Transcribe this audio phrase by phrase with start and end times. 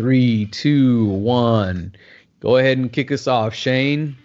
[0.00, 1.94] Three, two, one.
[2.40, 4.16] Go ahead and kick us off, Shane.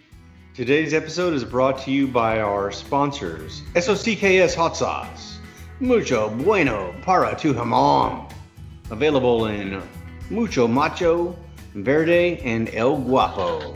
[0.54, 5.38] Today's episode is brought to you by our sponsors SOCKS Hot Sauce,
[5.78, 8.26] Mucho Bueno Para Tu Hamon.
[8.90, 9.82] Available in
[10.30, 11.36] Mucho Macho,
[11.74, 13.74] Verde, and El Guapo.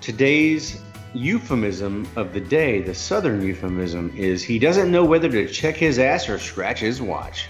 [0.00, 0.80] Today's
[1.12, 5.98] euphemism of the day, the southern euphemism, is he doesn't know whether to check his
[5.98, 7.48] ass or scratch his watch.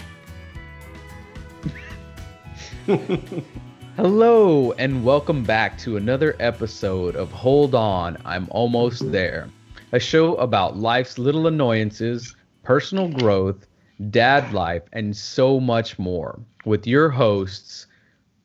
[3.97, 9.51] Hello, and welcome back to another episode of Hold On, I'm Almost There,
[9.93, 13.67] a show about life's little annoyances, personal growth,
[14.09, 17.89] dad life, and so much more, with your hosts,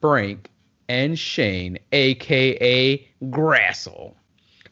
[0.01, 0.49] Frank
[0.89, 4.17] and Shane, aka Grassel.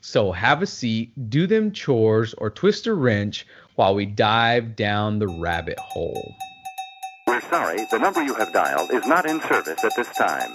[0.02, 5.20] So have a seat, do them chores, or twist a wrench while we dive down
[5.20, 6.36] the rabbit hole.
[7.32, 10.52] We're sorry, the number you have dialed is not in service at this time.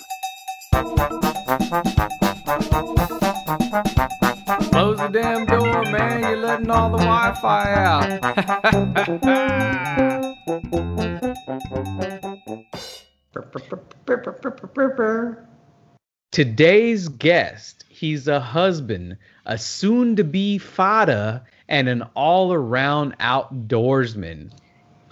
[4.73, 6.21] Close the damn door, man.
[6.21, 8.21] You're letting all the Wi Fi out.
[16.31, 24.51] Today's guest, he's a husband, a soon to be father, and an all around outdoorsman.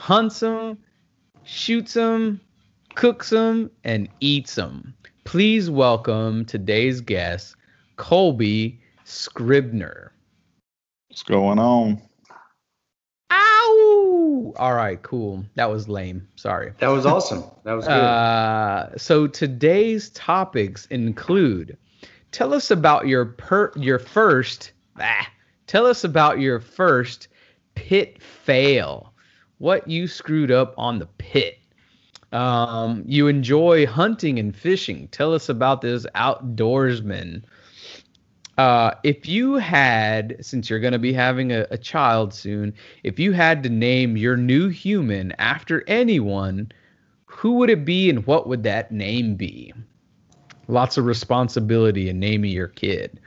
[0.07, 0.77] Them,
[1.45, 2.41] shoots them,
[2.95, 4.95] cooks them, and eats them.
[5.25, 7.57] Please welcome today's guest,
[7.97, 10.13] Colby Scribner.
[11.09, 12.03] What's going on?
[13.31, 14.55] Ow!
[14.57, 15.45] All right, cool.
[15.55, 16.27] That was lame.
[16.37, 16.73] Sorry.
[16.79, 17.45] That was awesome.
[17.65, 17.93] That was good.
[17.93, 21.77] Uh, so today's topics include:
[22.33, 24.73] tell us about your per your first.
[25.01, 25.29] Ah,
[25.67, 27.29] tell us about your first
[27.75, 29.14] pit fail.
[29.65, 31.59] What you screwed up on the pit.
[32.33, 35.09] Um, you enjoy hunting and fishing.
[35.09, 37.45] Tell us about this outdoorsman.
[38.59, 42.75] Uh, if you had, since you're going to be having a, a child soon,
[43.05, 46.71] if you had to name your new human after anyone,
[47.25, 49.73] who would it be and what would that name be?
[50.69, 53.19] Lots of responsibility in naming your kid.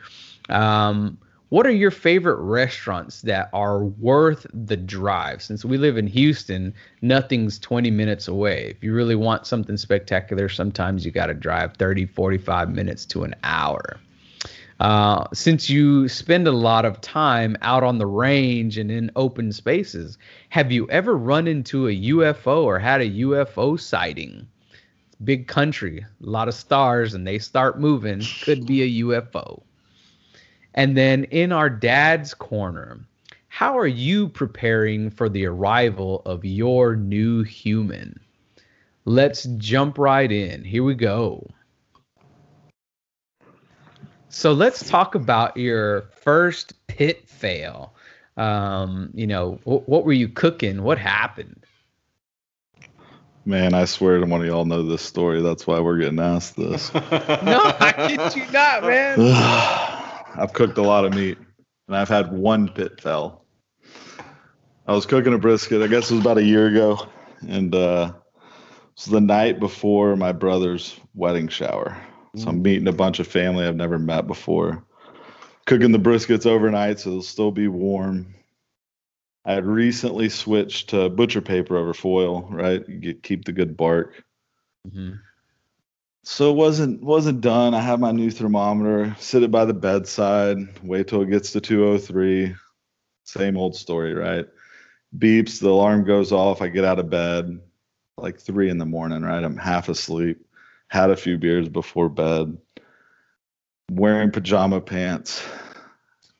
[0.49, 1.17] Um,
[1.49, 5.41] what are your favorite restaurants that are worth the drive?
[5.41, 8.73] Since we live in Houston, nothing's 20 minutes away.
[8.75, 13.23] If you really want something spectacular, sometimes you got to drive 30, 45 minutes to
[13.23, 13.97] an hour.
[14.81, 19.51] Uh, since you spend a lot of time out on the range and in open
[19.51, 20.17] spaces,
[20.49, 24.47] have you ever run into a UFO or had a UFO sighting?
[25.23, 28.21] Big country, a lot of stars, and they start moving.
[28.43, 29.63] Could be a UFO.
[30.77, 32.99] And then in our dad's corner,
[33.47, 38.19] how are you preparing for the arrival of your new human?
[39.03, 40.63] Let's jump right in.
[40.63, 41.49] Here we go.
[44.29, 47.95] So let's talk about your first pit fail.
[48.37, 50.83] Um, you know, wh- what were you cooking?
[50.83, 51.65] What happened?
[53.45, 55.41] Man, I swear to one of y'all know this story.
[55.41, 56.93] That's why we're getting asked this.
[56.93, 57.01] no,
[57.79, 59.87] I kid you not, man.
[60.37, 61.37] I've cooked a lot of meat,
[61.87, 63.43] and I've had one pit fail.
[64.85, 65.81] I was cooking a brisket.
[65.81, 67.07] I guess it was about a year ago,
[67.47, 71.97] and uh, it was the night before my brother's wedding shower.
[72.35, 74.85] So I'm meeting a bunch of family I've never met before.
[75.65, 78.35] Cooking the briskets overnight, so they'll still be warm.
[79.43, 82.87] I had recently switched to butcher paper over foil, right?
[82.87, 84.23] You get, keep the good bark.
[84.87, 85.13] Mm-hmm.
[86.29, 87.73] So it wasn't wasn't done.
[87.73, 91.61] I have my new thermometer, sit it by the bedside, wait till it gets to
[91.61, 92.53] 203.
[93.23, 94.45] Same old story, right?
[95.17, 96.61] Beeps, the alarm goes off.
[96.61, 97.61] I get out of bed
[98.17, 99.41] like three in the morning, right?
[99.41, 100.45] I'm half asleep,
[100.89, 102.57] had a few beers before bed,
[103.89, 105.41] wearing pajama pants.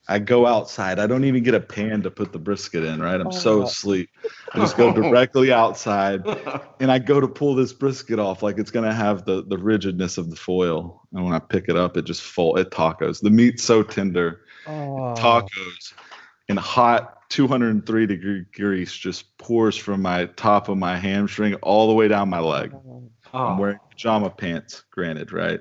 [0.09, 1.00] I go outside.
[1.00, 3.19] I don't even get a pan to put the brisket in, right?
[3.19, 3.63] I'm so oh.
[3.63, 4.09] asleep.
[4.53, 6.25] I just go directly outside
[6.79, 10.18] and I go to pull this brisket off like it's gonna have the the rigidness
[10.18, 11.06] of the foil.
[11.13, 13.21] And when I pick it up, it just fall it tacos.
[13.21, 14.42] The meat's so tender.
[14.65, 15.13] Oh.
[15.18, 15.94] Tacos
[16.48, 21.94] and hot 203 degree grease just pours from my top of my hamstring all the
[21.94, 22.74] way down my leg.
[22.74, 23.09] Oh.
[23.33, 25.59] I'm wearing pajama pants, granted, right?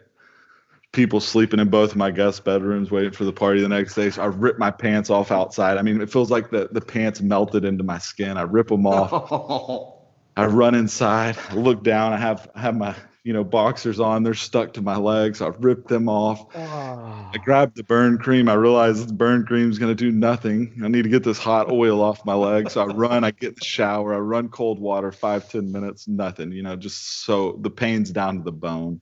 [0.96, 4.10] People sleeping in both of my guest bedrooms waiting for the party the next day.
[4.10, 5.76] So I rip my pants off outside.
[5.76, 8.36] I mean, it feels like the, the pants melted into my skin.
[8.36, 9.92] I rip them off.
[10.36, 12.12] I run inside, I look down.
[12.12, 12.94] I have I have my
[13.26, 14.22] you know, boxers on.
[14.22, 15.42] They're stuck to my legs.
[15.42, 16.46] I ripped them off.
[16.54, 17.30] Oh.
[17.34, 18.48] I grab the burn cream.
[18.48, 20.80] I realize the burn cream is going to do nothing.
[20.84, 22.74] I need to get this hot oil off my legs.
[22.74, 26.06] So I run, I get in the shower, I run cold water, five, ten minutes,
[26.06, 29.00] nothing, you know, just so the pain's down to the bone.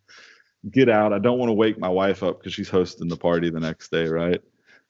[0.71, 1.13] Get out.
[1.13, 3.91] I don't want to wake my wife up because she's hosting the party the next
[3.91, 4.41] day, right?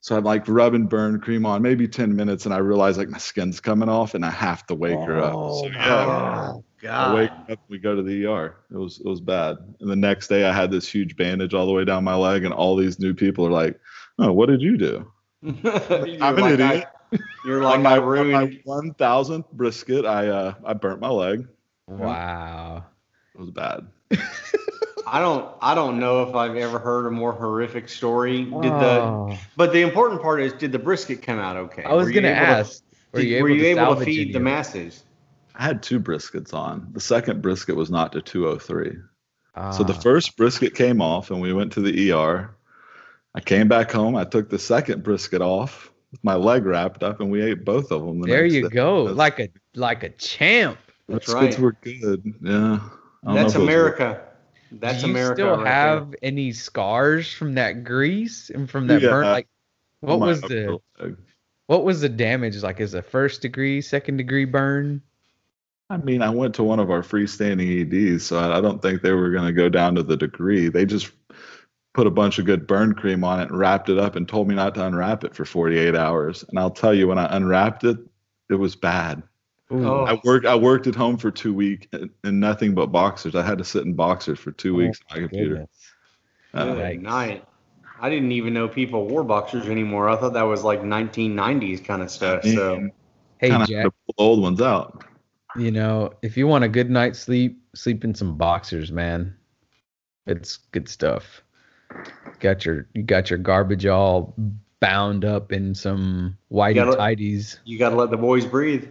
[0.01, 3.19] So I'm like rubbing burn cream on, maybe 10 minutes, and I realize like my
[3.19, 5.33] skin's coming off and I have to wake her up.
[5.33, 8.57] So yeah, Oh I wake up, we go to the ER.
[8.71, 9.57] It was it was bad.
[9.81, 12.45] And the next day I had this huge bandage all the way down my leg,
[12.45, 13.81] and all these new people are like,
[14.19, 15.11] Oh, what did you do?
[15.43, 15.55] you're
[16.23, 16.85] I'm an like, idiot.
[17.13, 18.61] I, you're like on my, I on my ruined.
[18.65, 21.49] one thousandth brisket, I uh I burnt my leg.
[21.87, 22.85] Wow.
[23.35, 23.87] It was bad.
[25.07, 25.49] I don't.
[25.61, 28.45] I don't know if I've ever heard a more horrific story.
[28.45, 29.01] Did the?
[29.03, 29.37] Oh.
[29.57, 31.83] But the important part is, did the brisket come out okay?
[31.85, 32.83] I was Were gonna able to- ask.
[33.13, 35.05] were you able, were you to, able to feed the masses?
[35.55, 36.89] I had two briskets on.
[36.93, 38.97] The second brisket was not to 203.
[39.73, 40.01] So the Ah.
[40.01, 42.57] first brisket came off, and we went to the ER.
[43.37, 44.17] I came back home.
[44.17, 47.93] I took the second brisket off with my leg wrapped up, and we ate both
[47.93, 48.21] of them.
[48.21, 48.69] The There you day.
[48.75, 50.79] go, That's- like a like a champ.
[51.09, 51.59] That's briskets right.
[51.61, 52.35] were good.
[52.43, 52.53] Yeah.
[52.53, 52.81] I don't
[53.25, 54.21] know That's if it America.
[54.81, 55.35] That's Do you America.
[55.35, 55.73] still right there.
[55.73, 59.11] have any scars from that grease and from that Yeah.
[59.11, 59.25] burn?
[59.25, 59.49] Like,
[60.01, 61.17] what my was the leg.
[61.67, 62.63] what was the damage?
[62.63, 65.03] Like, is a first degree, second degree burn?
[65.91, 69.03] I mean, I went to one of our freestanding EDs, so I I don't think
[69.03, 70.69] they were going to go down to the degree.
[70.69, 71.11] They just
[71.93, 74.49] put a bunch of good burn cream on it and wrapped it up and told
[74.49, 76.45] me not to unwrap it for 48 hours.
[76.49, 77.99] And I'll tell you, when I unwrapped it,
[78.51, 79.23] it was bad.
[79.73, 79.87] Ooh.
[79.89, 80.05] Oh.
[80.05, 80.47] I worked.
[80.47, 81.87] I worked at home for two weeks
[82.25, 83.35] in nothing but boxers.
[83.35, 85.67] I had to sit in boxers for two Oh, weeks on my computer.
[86.53, 87.45] Uh, Good night.
[88.01, 90.09] I didn't even know people wore boxers anymore.
[90.09, 92.45] I thought that was like 1990s kind of stuff.
[92.45, 92.89] So
[93.39, 95.05] Hey kind of Jack, had to pull the old ones out.
[95.57, 99.35] you know, if you want a good night's sleep, sleep in some boxers, man.
[100.27, 101.43] It's good stuff.
[102.41, 104.35] Got your you got your garbage all
[104.81, 107.59] bound up in some whitey gotta- tidies.
[107.65, 108.87] you got to let the boys breathe.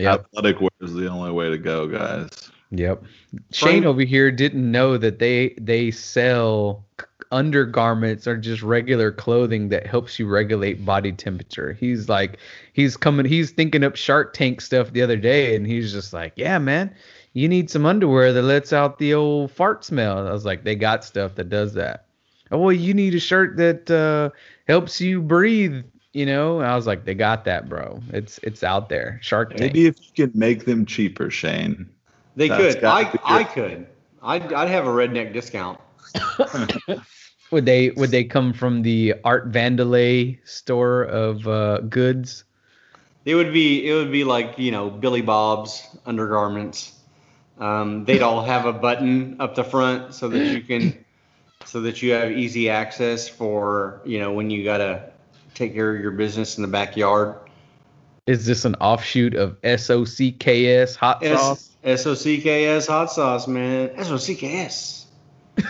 [0.00, 0.26] Yep.
[0.34, 2.50] Athletic wear is the only way to go, guys.
[2.70, 3.04] Yep.
[3.52, 6.84] Shane over here didn't know that they they sell
[7.32, 11.72] undergarments or just regular clothing that helps you regulate body temperature.
[11.72, 12.38] He's like
[12.72, 16.32] he's coming he's thinking up Shark Tank stuff the other day and he's just like,
[16.36, 16.94] "Yeah, man,
[17.32, 20.76] you need some underwear that lets out the old fart smell." I was like, "They
[20.76, 22.06] got stuff that does that."
[22.52, 24.30] Oh, well, you need a shirt that uh,
[24.66, 26.60] helps you breathe, you know?
[26.60, 28.02] And I was like, "They got that, bro.
[28.12, 29.18] It's it's out there.
[29.22, 31.88] Shark Tank." Maybe if you can make them cheaper, Shane.
[32.36, 32.84] They That's could.
[32.84, 33.86] I, I could.
[34.22, 35.80] I'd, I'd have a redneck discount.
[37.50, 42.44] Would they would they come from the Art Vandelay store of uh, goods?
[43.24, 46.92] It would be it would be like you know Billy Bob's undergarments.
[47.58, 51.04] Um, they'd all have a button up the front so that you can
[51.64, 55.10] so that you have easy access for you know when you gotta
[55.54, 57.36] take care of your business in the backyard.
[58.26, 61.70] Is this an offshoot of SOCKS hot sauce?
[61.82, 63.90] S O C K S hot sauce, man.
[63.94, 65.06] S O C K S.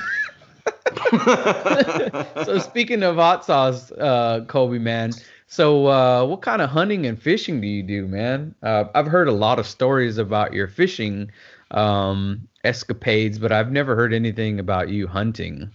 [2.44, 5.12] so speaking of hot sauce, uh, Colby man.
[5.46, 8.54] So uh, what kind of hunting and fishing do you do, man?
[8.62, 11.30] Uh, I've heard a lot of stories about your fishing
[11.72, 15.70] um, escapades, but I've never heard anything about you hunting.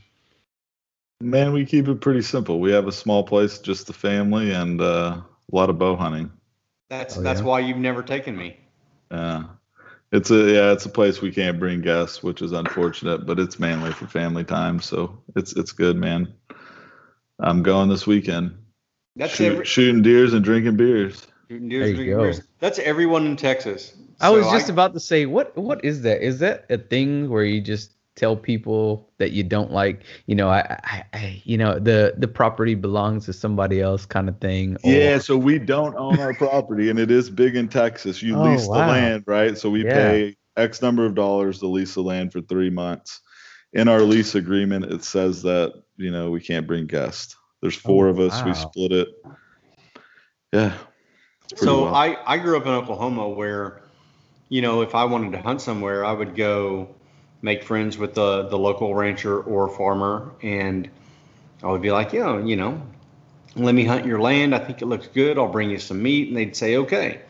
[1.22, 2.60] Man, we keep it pretty simple.
[2.60, 6.32] We have a small place, just the family, and uh, a lot of bow hunting.
[6.90, 7.46] That's Oh, that's yeah?
[7.46, 8.58] why you've never taken me.
[9.12, 9.44] Yeah,
[10.12, 13.60] it's a yeah, it's a place we can't bring guests, which is unfortunate, but it's
[13.60, 16.34] mainly for family time, so it's it's good, man.
[17.40, 18.58] I'm going this weekend.
[19.16, 21.26] That's Shoot- every, shooting deers and drinking beers.
[21.50, 22.24] Shooting Deers, There you drinking go.
[22.24, 22.42] beers.
[22.60, 23.94] That's everyone in Texas.
[24.20, 26.22] I was So just about to say, what what is that?
[26.22, 30.50] Is that a thing where you just tell people that you don't like, you know,
[30.50, 34.78] I, I, I you know, the the property belongs to somebody else kind of thing?
[34.84, 38.22] or- Yeah, so we don't own our property, and it is big in Texas.
[38.22, 38.82] You Oh, lease wow.
[38.82, 39.58] the land, right?
[39.58, 39.94] So we Yeah.
[39.94, 43.20] pay X number of dollars to lease the land for three months.
[43.74, 47.36] In our lease agreement, it says that you know we can't bring guests.
[47.62, 48.44] There's oh, four Oh, of us.
[48.44, 49.08] We split it.
[50.54, 50.78] Yeah.
[51.56, 51.96] So well.
[51.96, 53.82] I, I grew up in Oklahoma where,
[54.50, 56.95] you know, if I wanted to hunt somewhere, I would go
[57.46, 60.90] make friends with the, the local rancher or farmer and
[61.62, 62.82] I would be like, yeah, you know,
[63.56, 64.54] let me hunt your land.
[64.56, 65.38] I think it looks good.
[65.38, 66.28] I'll bring you some meat.
[66.28, 67.22] And they'd say, okay.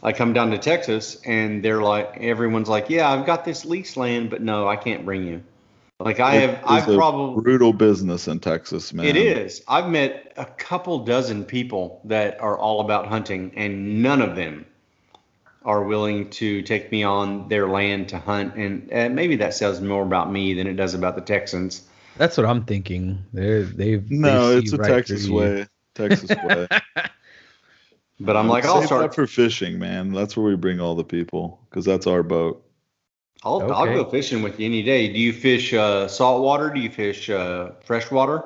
[0.00, 3.96] I come down to Texas and they're like, everyone's like, yeah, I've got this lease
[3.96, 5.42] land, but no, I can't bring you.
[5.98, 9.06] Like I have, I've probably, brutal business in Texas, man.
[9.06, 9.64] it is.
[9.66, 14.64] I've met a couple dozen people that are all about hunting, and none of them
[15.64, 19.80] are willing to take me on their land to hunt, and uh, maybe that says
[19.80, 21.82] more about me than it does about the Texans.
[22.16, 23.24] That's what I'm thinking.
[23.32, 25.66] They're they've No, they it's a right Texas way.
[25.94, 26.66] Texas way.
[28.20, 29.02] But I'm like, I'll start.
[29.02, 30.12] that for fishing, man.
[30.12, 32.64] That's where we bring all the people because that's our boat.
[33.44, 35.12] I'll, I'll go fishing with you any day.
[35.12, 36.70] Do you fish uh, saltwater?
[36.70, 38.42] Do you fish uh, freshwater?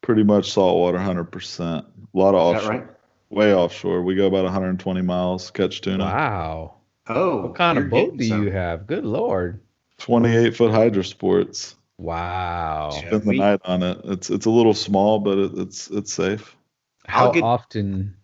[0.00, 1.86] Pretty much saltwater, hundred percent.
[2.12, 2.88] A lot of Is that offshore, right?
[3.32, 4.02] Way offshore.
[4.02, 6.04] We go about 120 miles catch tuna.
[6.04, 6.74] Wow.
[7.08, 8.44] Oh, What kind of boat do some.
[8.44, 8.86] you have?
[8.86, 9.60] Good lord.
[9.98, 11.74] 28 foot Hydra-Sports.
[11.98, 12.90] Wow.
[12.92, 12.98] Yeah.
[13.08, 14.00] Spend the we- night on it.
[14.04, 16.54] It's it's a little small, but it, it's it's safe.
[17.06, 18.14] How get- often?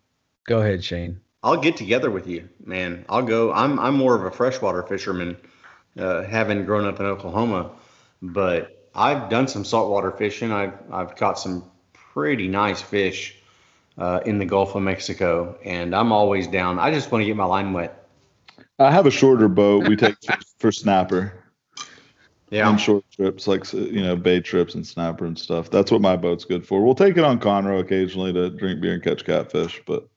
[0.46, 1.20] Go ahead, Shane.
[1.42, 3.04] I'll get together with you, man.
[3.08, 3.52] I'll go.
[3.52, 5.36] I'm I'm more of a freshwater fisherman,
[5.98, 7.70] uh, having grown up in Oklahoma,
[8.20, 10.52] but I've done some saltwater fishing.
[10.52, 11.64] I've I've caught some
[12.12, 13.36] pretty nice fish
[13.98, 16.78] uh, in the Gulf of Mexico, and I'm always down.
[16.78, 18.08] I just want to get my line wet.
[18.78, 19.84] I have a shorter boat.
[19.86, 21.32] We take for, for snapper
[22.50, 25.70] Yeah, on short trips, like you know, bay trips and snapper and stuff.
[25.70, 26.82] That's what my boat's good for.
[26.84, 30.08] We'll take it on Conroe occasionally to drink beer and catch catfish, but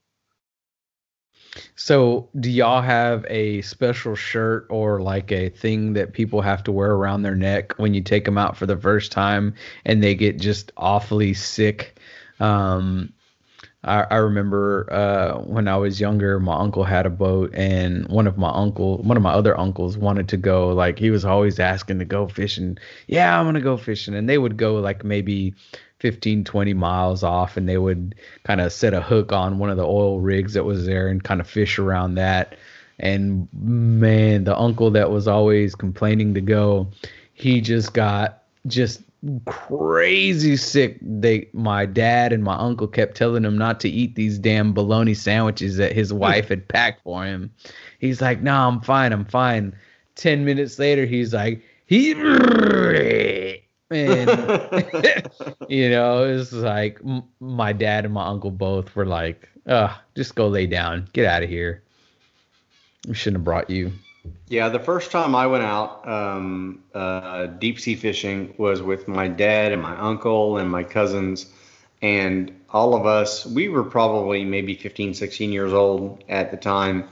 [1.75, 6.71] So, do y'all have a special shirt or like a thing that people have to
[6.71, 9.53] wear around their neck when you take them out for the first time
[9.85, 11.99] and they get just awfully sick?
[12.39, 13.13] Um,
[13.83, 18.27] I, I remember uh, when I was younger, my uncle had a boat, and one
[18.27, 20.69] of my uncle, one of my other uncles, wanted to go.
[20.69, 22.77] Like he was always asking to go fishing.
[23.07, 25.55] Yeah, I'm gonna go fishing, and they would go like maybe
[25.99, 29.77] 15, 20 miles off, and they would kind of set a hook on one of
[29.77, 32.55] the oil rigs that was there and kind of fish around that.
[32.99, 36.91] And man, the uncle that was always complaining to go,
[37.33, 39.01] he just got just
[39.45, 40.97] crazy sick.
[41.01, 45.13] They, my dad and my uncle kept telling him not to eat these damn bologna
[45.13, 47.51] sandwiches that his wife had packed for him.
[47.99, 49.13] He's like, "No, I'm fine.
[49.13, 49.75] I'm fine."
[50.15, 52.11] Ten minutes later, he's like, "He,"
[53.91, 54.29] and
[55.69, 60.35] you know, it's like m- my dad and my uncle both were like, "Uh, just
[60.35, 61.07] go lay down.
[61.13, 61.83] Get out of here.
[63.07, 63.91] We shouldn't have brought you."
[64.47, 69.27] Yeah, the first time I went out um, uh, deep sea fishing was with my
[69.27, 71.51] dad and my uncle and my cousins.
[72.01, 77.07] And all of us, we were probably maybe 15, 16 years old at the time.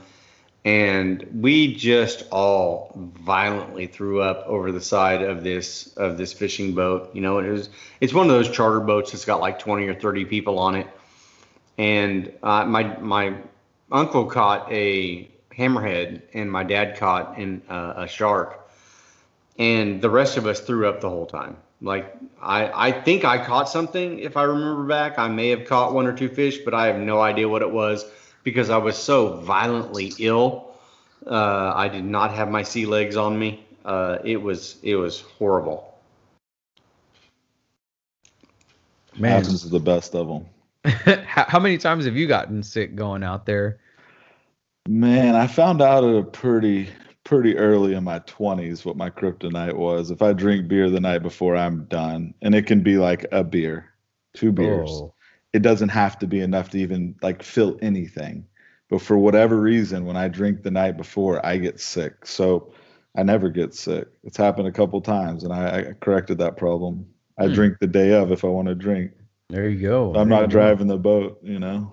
[0.64, 6.74] And we just all violently threw up over the side of this of this fishing
[6.74, 7.14] boat.
[7.14, 7.70] You know, it was
[8.02, 10.86] it's one of those charter boats that's got like 20 or 30 people on it.
[11.78, 13.36] And uh, my my
[13.90, 18.68] uncle caught a hammerhead and my dad caught in uh, a shark.
[19.58, 21.56] And the rest of us threw up the whole time.
[21.82, 25.18] Like I, I think i caught something if i remember back.
[25.18, 27.70] I may have caught one or two fish but i have no idea what it
[27.70, 28.04] was
[28.44, 30.74] because i was so violently ill.
[31.26, 33.64] Uh, i did not have my sea legs on me.
[33.84, 35.86] Uh, it was it was horrible.
[39.16, 40.46] Man, happens to the best of them.
[41.26, 43.78] how, how many times have you gotten sick going out there?
[44.90, 46.88] Man, I found out at a pretty
[47.22, 50.10] pretty early in my 20s what my kryptonite was.
[50.10, 52.34] If I drink beer the night before, I'm done.
[52.42, 53.88] And it can be like a beer,
[54.34, 55.04] two beers.
[55.04, 55.14] Oh.
[55.52, 58.46] It doesn't have to be enough to even like fill anything.
[58.88, 62.26] But for whatever reason, when I drink the night before, I get sick.
[62.26, 62.72] So
[63.16, 64.08] I never get sick.
[64.24, 67.06] It's happened a couple times and I, I corrected that problem.
[67.38, 67.54] I Hmm.
[67.54, 69.12] drink the day of if I want to drink.
[69.50, 70.16] There you go.
[70.16, 70.50] I'm There not go.
[70.50, 71.92] driving the boat, you know.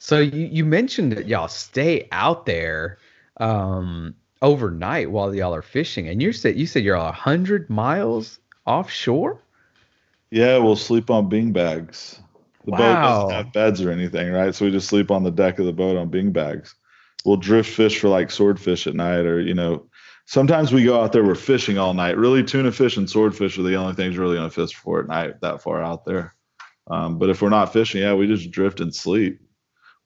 [0.00, 2.96] So you, you mentioned that y'all stay out there
[3.36, 8.40] um, overnight while y'all are fishing, and you said you said you're a hundred miles
[8.66, 9.42] offshore.
[10.30, 12.18] Yeah, we'll sleep on bing bags.
[12.64, 14.54] The boat doesn't have beds or anything, right?
[14.54, 16.74] So we just sleep on the deck of the boat on bing bags.
[17.26, 19.86] We'll drift fish for like swordfish at night, or you know,
[20.24, 21.24] sometimes we go out there.
[21.24, 22.16] We're fishing all night.
[22.16, 25.42] Really, tuna fish and swordfish are the only things really gonna fish for at night
[25.42, 26.34] that far out there.
[26.90, 29.40] Um, but if we're not fishing, yeah, we just drift and sleep.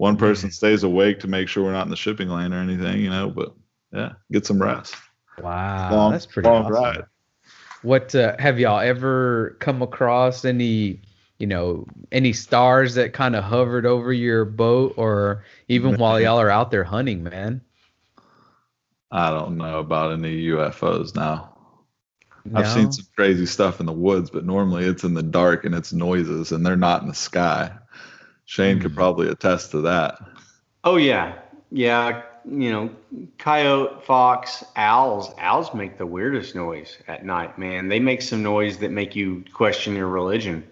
[0.04, 3.00] One person stays awake to make sure we're not in the shipping lane or anything,
[3.00, 3.30] you know.
[3.30, 3.54] But
[3.90, 4.94] yeah, get some rest.
[5.40, 6.74] Wow, long, that's pretty long awesome.
[6.74, 7.04] ride.
[7.80, 11.00] What uh, have y'all ever come across any,
[11.38, 16.38] you know, any stars that kind of hovered over your boat, or even while y'all
[16.38, 17.62] are out there hunting, man?
[19.10, 21.56] I don't know about any UFOs now.
[22.54, 25.74] I've seen some crazy stuff in the woods, but normally it's in the dark and
[25.74, 27.72] it's noises and they're not in the sky.
[28.46, 28.96] Shane could Hmm.
[28.96, 30.18] probably attest to that.
[30.84, 31.34] oh yeah
[31.70, 32.90] yeah you know
[33.38, 38.76] coyote fox owls owls make the weirdest noise at night man they make some noise
[38.78, 40.62] that make you question your religion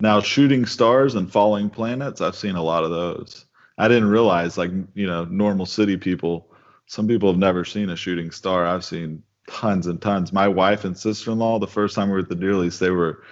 [0.00, 3.44] Now, shooting stars and falling planets, I've seen a lot of those.
[3.78, 6.46] I didn't realize, like, you know, normal city people
[6.86, 8.64] some people have never seen a shooting star.
[8.64, 10.32] I've seen tons and tons.
[10.32, 12.78] My wife and sister in law, the first time we were at the deer lease,
[12.78, 13.22] they were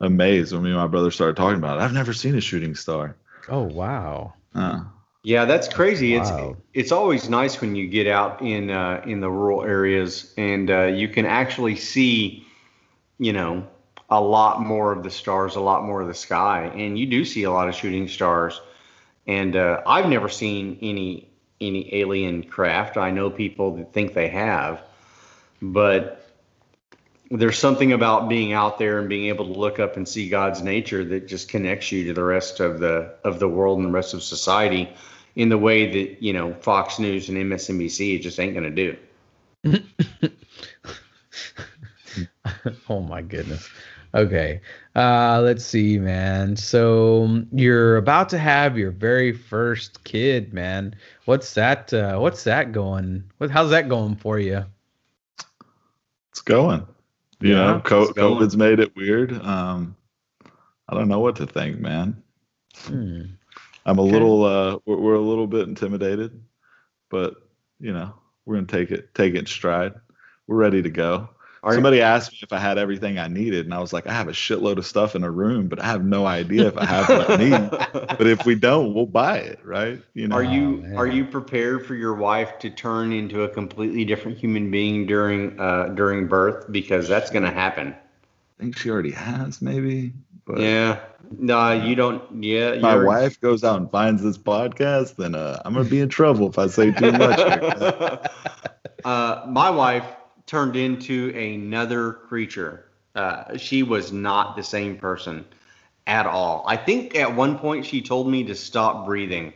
[0.00, 1.82] amazed when me and my brother started talking about it.
[1.82, 3.16] I've never seen a shooting star.
[3.48, 4.34] Oh wow.
[4.54, 4.84] Uh,
[5.22, 6.16] Yeah, that's crazy.
[6.16, 6.22] Wow.
[6.50, 10.70] It's it's always nice when you get out in uh, in the rural areas and
[10.70, 12.46] uh, you can actually see,
[13.18, 13.66] you know,
[14.10, 17.24] a lot more of the stars, a lot more of the sky, and you do
[17.24, 18.60] see a lot of shooting stars.
[19.26, 22.96] And uh, I've never seen any any alien craft.
[22.96, 24.82] I know people that think they have,
[25.62, 26.23] but
[27.30, 30.62] there's something about being out there and being able to look up and see God's
[30.62, 33.92] nature that just connects you to the rest of the of the world and the
[33.92, 34.92] rest of society
[35.36, 38.96] in the way that you know Fox News and MSNBC just ain't gonna do.
[42.88, 43.68] oh my goodness.
[44.14, 44.60] Okay.
[44.94, 46.56] Uh let's see, man.
[46.56, 50.94] So you're about to have your very first kid, man.
[51.24, 53.24] What's that uh what's that going?
[53.38, 54.64] What how's that going for you?
[56.34, 56.84] it's going.
[57.44, 58.34] You Yeah, know, co- it's going.
[58.38, 59.32] COVID's made it weird.
[59.42, 59.96] Um,
[60.88, 62.22] I don't know what to think, man.
[62.86, 63.22] Hmm.
[63.86, 64.12] I'm a Okay.
[64.12, 66.42] little, uh, we're, we're a little bit intimidated,
[67.10, 67.34] but
[67.80, 68.14] you know,
[68.46, 69.94] we're gonna take it, take it stride.
[70.46, 71.30] We're ready to go.
[71.72, 74.28] Somebody asked me if I had everything I needed, and I was like, I have
[74.28, 77.08] a shitload of stuff in a room, but I have no idea if I have
[77.08, 77.70] what I need.
[78.18, 80.00] But if we don't, we'll buy it, right?
[80.14, 80.96] You know, Are you man.
[80.96, 85.58] are you prepared for your wife to turn into a completely different human being during
[85.58, 86.70] uh, during birth?
[86.70, 87.88] Because that's going to happen.
[87.88, 90.12] I think she already has, maybe.
[90.44, 91.00] But Yeah.
[91.38, 92.22] No, you don't.
[92.42, 92.72] Yeah.
[92.72, 96.08] if my wife goes out and finds this podcast, then uh, I'm gonna be in
[96.08, 97.38] trouble if I say too much.
[99.04, 100.04] uh, my wife
[100.46, 102.86] turned into another creature.
[103.14, 105.44] Uh, she was not the same person
[106.06, 106.64] at all.
[106.66, 109.52] I think at one point she told me to stop breathing.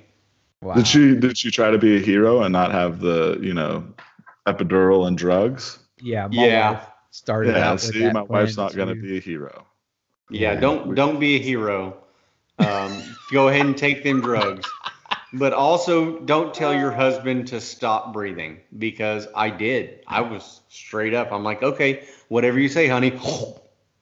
[0.63, 0.75] Wow.
[0.75, 3.95] Did she did she try to be a hero and not have the you know
[4.47, 5.79] epidural and drugs?
[6.01, 6.71] Yeah, my Yeah.
[6.71, 9.67] wife started Yeah, out with see, that my wife's not gonna be a hero.
[10.31, 10.61] Yeah, Yeah.
[10.61, 11.97] don't don't be a hero.
[12.59, 14.78] Um, go ahead and take them drugs,
[15.33, 20.01] but also don't tell your husband to stop breathing because I did.
[20.07, 21.33] I was straight up.
[21.33, 23.19] I'm like, okay, whatever you say, honey.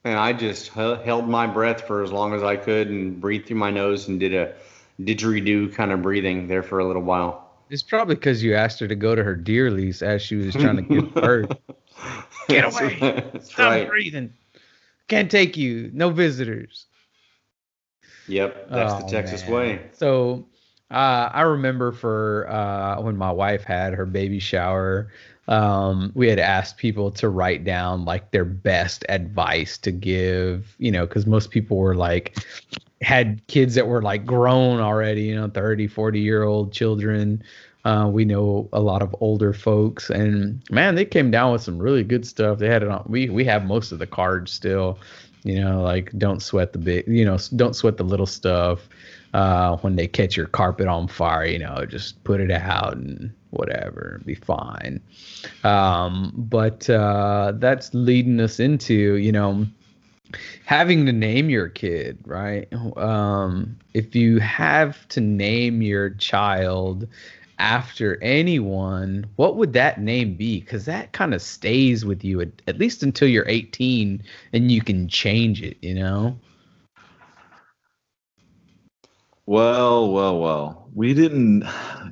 [0.04, 3.49] And I just h- held my breath for as long as I could and breathed
[3.49, 4.54] through my nose and did a
[5.02, 7.50] didgeridoo kind of breathing there for a little while.
[7.71, 10.54] It's probably because you asked her to go to her deer lease as she was
[10.54, 11.50] trying to give birth.
[12.49, 12.99] Get away.
[13.32, 13.89] That's Stop right.
[13.89, 14.32] breathing.
[15.08, 15.91] Can't take you.
[15.93, 16.86] No visitors.
[18.28, 19.52] Yep, that's the Oh, Texas man.
[19.52, 19.80] way.
[19.95, 20.47] So
[20.90, 25.08] uh, I remember for uh, when my wife had her baby shower,
[25.49, 30.90] um, we had asked people to write down like their best advice to give, you
[30.90, 32.36] know, because most people were like,
[33.02, 37.42] had kids that were like grown already, you know, 30, 40 year old children.
[37.84, 41.78] Uh, we know a lot of older folks, and man, they came down with some
[41.78, 42.58] really good stuff.
[42.58, 43.04] They had it on.
[43.06, 44.99] We we have most of the cards still,
[45.44, 48.88] you know, like don't sweat the big, you know, don't sweat the little stuff.
[49.36, 53.30] Uh, when they catch your carpet on fire, you know, just put it out and
[53.50, 54.99] whatever, be fine.
[55.62, 59.66] Um, but uh, that's leading us into, you know,
[60.64, 62.66] having to name your kid, right?
[62.96, 67.06] Um, if you have to name your child
[67.58, 70.60] after anyone, what would that name be?
[70.60, 74.22] Because that kind of stays with you at, at least until you're 18
[74.54, 76.38] and you can change it, you know?
[79.47, 80.89] Well, well, well.
[80.95, 81.65] We didn't.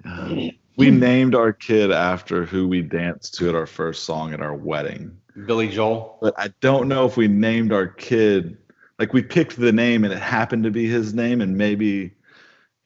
[0.77, 4.55] we named our kid after who we danced to at our first song at our
[4.55, 5.17] wedding.
[5.47, 6.19] Billy Joel.
[6.23, 8.57] But I don't know if we named our kid
[9.01, 12.13] like we picked the name and it happened to be his name and maybe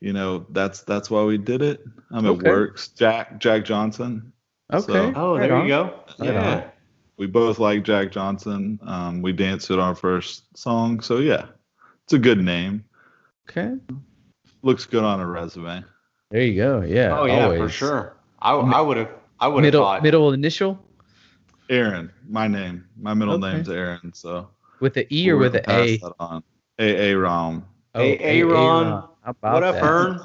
[0.01, 1.85] you know that's that's why we did it.
[2.11, 2.49] Um, Okay.
[2.49, 2.89] it works.
[2.89, 4.33] Jack Jack Johnson.
[4.73, 4.93] Okay.
[4.93, 5.63] So- Oh, right there on.
[5.65, 6.01] you go.
[6.19, 6.55] Right yeah.
[6.55, 6.65] on.
[7.19, 8.79] We both like Jack Johnson.
[8.83, 11.47] Um, we danced at our first song, so yeah,
[12.05, 12.85] it's a good name.
[13.51, 13.75] Okay.
[14.63, 15.85] Looks good on a resume.
[16.31, 16.83] There you go.
[16.83, 17.19] Yeah.
[17.19, 18.17] Oh yeah, for sure.
[18.41, 20.79] I I would have I would have Middle thought middle initial
[21.71, 22.85] Aaron, my name.
[23.01, 23.53] My middle Okay.
[23.53, 24.49] name's Aaron, so
[24.81, 25.97] with the E or with the gonna A?
[25.99, 26.43] that on.
[26.79, 27.65] A A Rom.
[27.95, 28.87] Hey, Aaron.
[28.89, 29.85] How about what up, that?
[29.85, 30.21] Ern?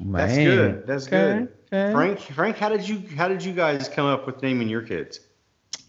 [0.00, 0.12] Man.
[0.12, 0.86] That's good.
[0.86, 1.54] That's Okay, good.
[1.72, 1.92] okay.
[1.92, 5.20] Frank, Frank, how did you how did you guys come up with naming your kids?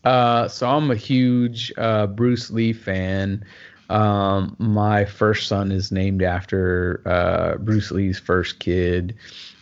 [0.04, 3.44] Uh, so I'm a huge uh, Bruce Lee fan.
[3.90, 9.16] Um, my first son is named after uh, Bruce Lee's first kid,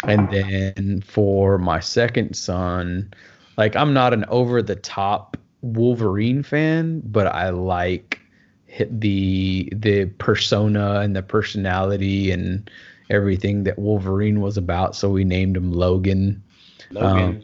[0.04, 3.14] and then for my second son,
[3.58, 8.20] like I'm not an over the top Wolverine fan, but I like
[8.90, 12.70] the the persona and the personality and
[13.10, 14.96] everything that Wolverine was about.
[14.96, 16.44] So we named him Logan.
[16.92, 17.24] Logan.
[17.24, 17.44] Um,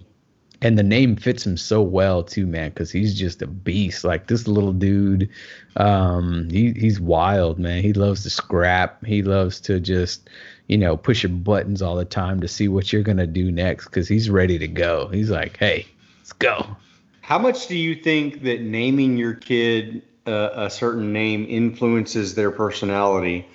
[0.63, 4.05] and the name fits him so well too, man, because he's just a beast.
[4.05, 5.29] Like this little dude,
[5.75, 7.83] um, he he's wild, man.
[7.83, 9.05] He loves to scrap.
[9.05, 10.29] He loves to just,
[10.67, 13.85] you know, push your buttons all the time to see what you're gonna do next,
[13.85, 15.09] because he's ready to go.
[15.09, 15.85] He's like, hey,
[16.19, 16.77] let's go.
[17.19, 22.51] How much do you think that naming your kid uh, a certain name influences their
[22.51, 23.45] personality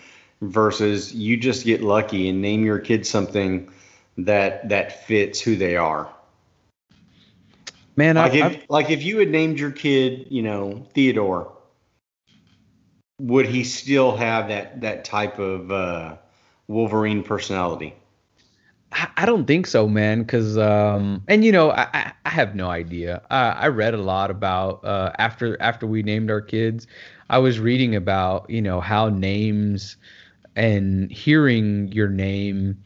[0.43, 3.71] versus you just get lucky and name your kid something
[4.19, 6.07] that that fits who they are?
[7.99, 11.53] Man, Like I, if, like if you had named your kid, you know, Theodore,
[13.19, 16.15] would he still have that that type of uh,
[16.69, 17.97] Wolverine personality?
[18.93, 20.23] I, I don't think so, man.
[20.23, 23.21] Because um, and you know, I I, I have no idea.
[23.31, 26.87] I, I read a lot about uh after after we named our kids.
[27.31, 29.97] I was reading about you know how names
[30.55, 32.79] and hearing your name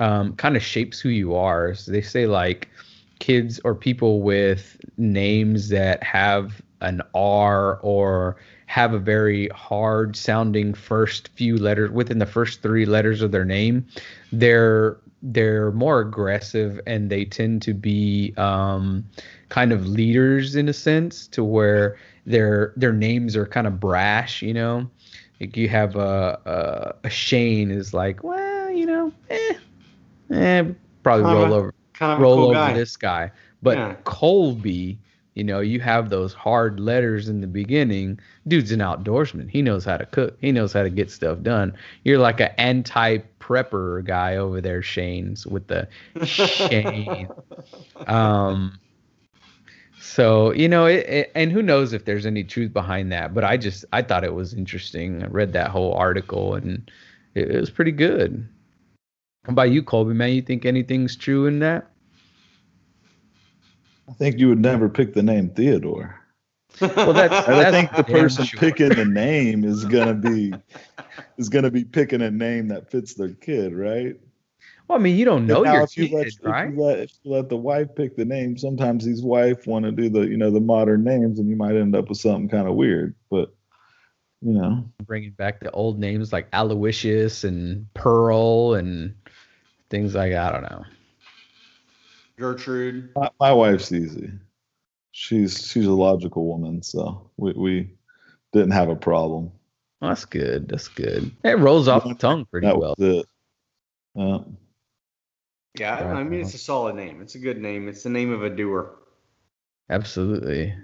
[0.00, 1.74] um, kind of shapes who you are.
[1.74, 2.70] So they say like
[3.18, 10.74] kids or people with names that have an R or have a very hard sounding
[10.74, 13.86] first few letters within the first three letters of their name,
[14.32, 19.04] they're they're more aggressive and they tend to be um,
[19.48, 24.42] kind of leaders in a sense to where their their names are kind of brash,
[24.42, 24.88] you know.
[25.40, 29.54] Like you have a a, a Shane is like, well, you know, eh,
[30.30, 30.64] eh,
[31.02, 32.72] probably roll over Kind of roll cool over guy.
[32.72, 33.30] this guy.
[33.62, 33.96] But Yeah.
[34.04, 34.98] Colby,
[35.34, 38.18] you know, you have those hard letters in the beginning.
[38.48, 39.50] Dude's an outdoorsman.
[39.50, 40.36] He knows how to cook.
[40.40, 41.74] He knows how to get stuff done.
[42.04, 45.88] You're like an anti prepper guy over there, Shane's with the
[46.24, 47.28] Shane.
[48.06, 48.78] Um
[50.06, 53.44] so you know it, it, and who knows if there's any truth behind that but
[53.44, 56.90] i just i thought it was interesting i read that whole article and
[57.34, 58.46] it, it was pretty good
[59.46, 61.90] how about you colby man you think anything's true in that
[64.08, 66.20] I think you would never pick the name Theodore.
[66.80, 68.60] well that's, I that's think the person sure.
[68.60, 70.54] picking the name is gonna be
[71.38, 74.16] is gonna be picking a name that fits their kid, right?
[74.88, 76.98] well i mean you don't know your if you kid let, if right you let
[77.00, 80.22] if you let the wife pick the name, sometimes these wife want to do the
[80.22, 83.14] you know the modern names, and you might end up with something kind of weird.
[83.30, 83.52] But
[84.42, 89.14] you know, bringing back the old names like aloysius and pearl and
[89.90, 90.84] things like i don't know
[92.38, 93.10] Gertrude.
[93.16, 94.30] my, my wife's easy.
[95.12, 97.90] She's she's a logical woman, so we we
[98.52, 99.50] didn't have a problem.
[100.00, 103.26] Well, that's good that's good it rolls off the tongue pretty That well was it.
[104.20, 104.40] Uh,
[105.78, 107.22] Yeah, I- I mean it's a solid name.
[107.22, 107.88] It's a good name.
[107.88, 108.94] It's the name of a doer.
[109.88, 110.74] Absolutely.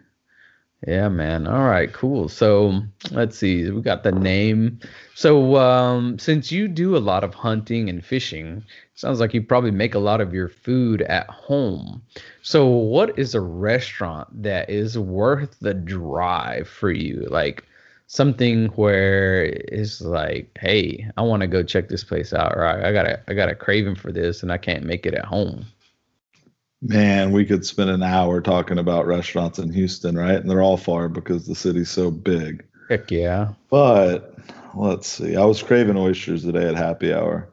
[0.87, 1.47] Yeah, man.
[1.47, 2.29] All right, cool.
[2.29, 3.71] So let's see.
[3.71, 4.81] We got the name.
[5.15, 8.65] So um, since you do a lot of hunting and fishing,
[8.95, 12.03] sounds like you probably make a lot of your food at home.
[12.43, 17.29] So what is a restaurant that is worth the drive for you?
[17.31, 17.65] Like
[18.09, 22.93] something where it's like, hey, I want to go check this place out, I, I
[22.93, 25.65] got a I got a craving for this, and I can't make it at home.
[26.83, 30.35] Man, we could spend an hour talking about restaurants in Houston, right?
[30.37, 32.65] And they're all far because the city's so big.
[32.89, 33.53] Heck yeah.
[33.71, 34.35] But
[34.75, 35.37] let's see.
[35.37, 37.53] I was craving oysters today at happy hour.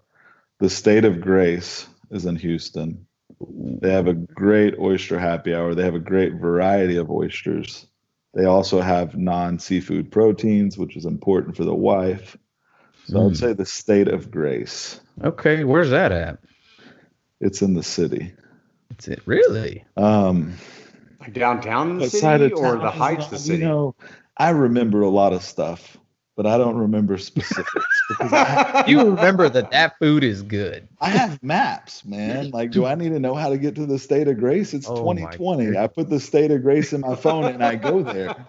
[0.60, 3.06] The State of Grace is in Houston.
[3.40, 5.74] They have a great oyster happy hour.
[5.76, 7.86] They have a great variety of oysters.
[8.34, 12.36] They also have non seafood proteins, which is important for the wife.
[13.06, 13.26] So I Mm.
[13.26, 15.00] would say the State of Grace.
[15.24, 16.40] Okay, where's that at?
[17.40, 18.34] It's in the city.
[19.00, 19.86] It's it really?
[19.96, 20.54] Um,
[21.22, 23.64] Like downtown the city of or the heights of the you city?
[23.64, 23.96] know,
[24.38, 25.98] I remember a lot of stuff,
[26.36, 30.88] but I don't remember specifics because I, You remember that that food is good.
[31.02, 32.52] I have maps, man.
[32.52, 34.74] Like, do I need to know how to get to the state of grace?
[34.74, 35.78] It's Oh 2020.
[35.78, 38.48] I put the state of grace in my phone and I go there.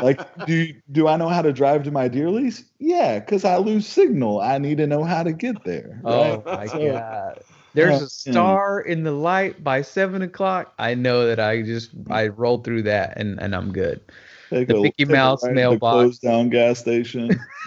[0.00, 2.64] Like, do do I know how to drive to my deer lease?
[2.78, 4.40] Yeah, because I lose signal.
[4.40, 6.00] I need to know how to get there.
[6.04, 6.44] Oh right?
[6.46, 7.44] my So, god.
[7.74, 8.32] There's a oh, hmm.
[8.32, 10.72] star in the light by seven o'clock.
[10.78, 14.00] I know that I just I rolled through that and, and I'm good.
[14.50, 15.94] Take The a, Mickey take a Mouse ride mailbox.
[15.94, 17.28] closed down gas station.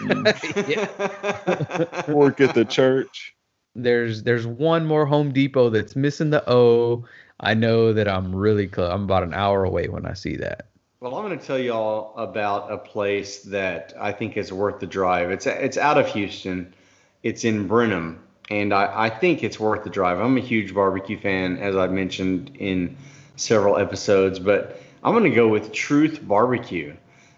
[2.08, 3.34] work at the church.
[3.74, 7.04] There's there's one more Home Depot that's missing the O.
[7.40, 8.90] I know that I'm really close.
[8.90, 10.68] I'm about an hour away when I see that.
[11.00, 14.80] Well, I'm going to tell you all about a place that I think is worth
[14.80, 15.30] the drive.
[15.30, 16.74] It's it's out of Houston.
[17.22, 20.18] It's in Brenham, and I, I think it's worth the drive.
[20.18, 22.96] I'm a huge barbecue fan, as I've mentioned in
[23.36, 26.96] several episodes, but I'm going to go with Truth Barbecue.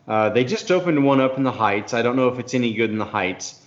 [0.09, 1.95] Uh, they just opened one up in the Heights.
[1.95, 3.61] I don't know if it's any good in the Heights,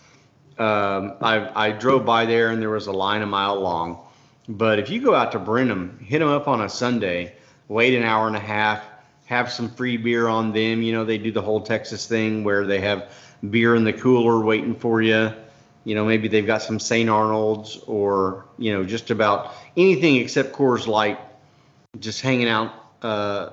[0.58, 4.00] Um, I I drove by there and there was a line a mile long.
[4.48, 7.36] But if you go out to Brenham, hit them up on a Sunday,
[7.68, 8.84] wait an hour and a half,
[9.26, 10.82] have some free beer on them.
[10.82, 13.12] You know, they do the whole Texas thing where they have
[13.50, 15.34] beer in the cooler waiting for you.
[15.84, 17.10] You know, maybe they've got some St.
[17.10, 21.20] Arnold's or, you know, just about anything except Coors Light
[22.00, 22.74] just hanging out.
[23.02, 23.50] Uh,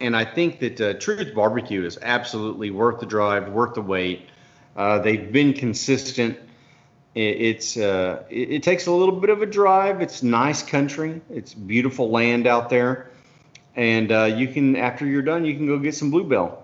[0.00, 4.28] and I think that uh, Truth Barbecue is absolutely worth the drive, worth the wait.
[4.76, 6.38] Uh, they've been consistent.
[7.14, 10.00] It, it's uh, it, it takes a little bit of a drive.
[10.00, 11.20] It's nice country.
[11.30, 13.10] It's beautiful land out there,
[13.76, 16.61] and uh, you can after you're done, you can go get some bluebell.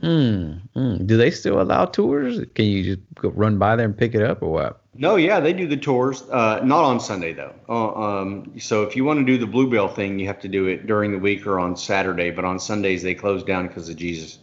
[0.00, 1.06] Mm, mm.
[1.06, 2.40] Do they still allow tours?
[2.54, 4.80] Can you just go run by there and pick it up or what?
[4.94, 6.22] No, yeah, they do the tours.
[6.22, 7.54] Uh, not on Sunday though.
[7.68, 10.66] Uh, um, so if you want to do the bluebell thing, you have to do
[10.66, 12.30] it during the week or on Saturday.
[12.30, 14.38] But on Sundays they close down because of Jesus.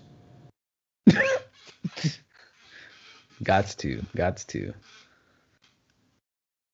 [3.44, 4.74] Gots to, gots to.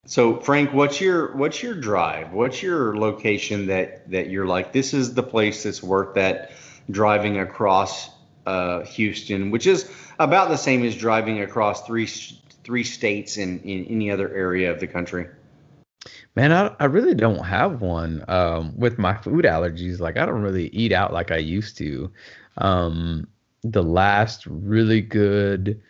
[0.07, 2.31] So Frank, what's your what's your drive?
[2.31, 6.51] What's your location that that you're like this is the place that's worth that
[6.89, 8.09] driving across
[8.45, 12.08] uh, Houston, which is about the same as driving across three
[12.63, 15.27] three states in in any other area of the country.
[16.36, 18.23] Man, I, I really don't have one.
[18.27, 22.12] Um, with my food allergies, like I don't really eat out like I used to.
[22.58, 23.27] Um,
[23.63, 25.81] the last really good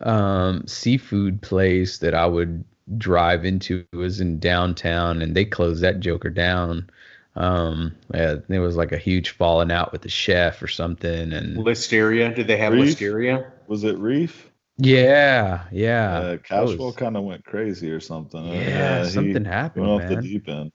[0.00, 2.64] um, seafood place that I would
[2.96, 6.88] drive into was in downtown, and they closed that joker down.
[7.34, 11.56] Um, yeah, there was like a huge falling out with the chef or something, and
[11.56, 12.34] Listeria?
[12.34, 12.98] Did they have Reef?
[12.98, 13.50] Listeria?
[13.66, 14.50] Was it Reef?
[14.78, 18.40] yeah, yeah, Uh, that Caswell kind of went crazy or something.
[18.48, 20.72] Uh, yeah, he something happened, went off the deep end.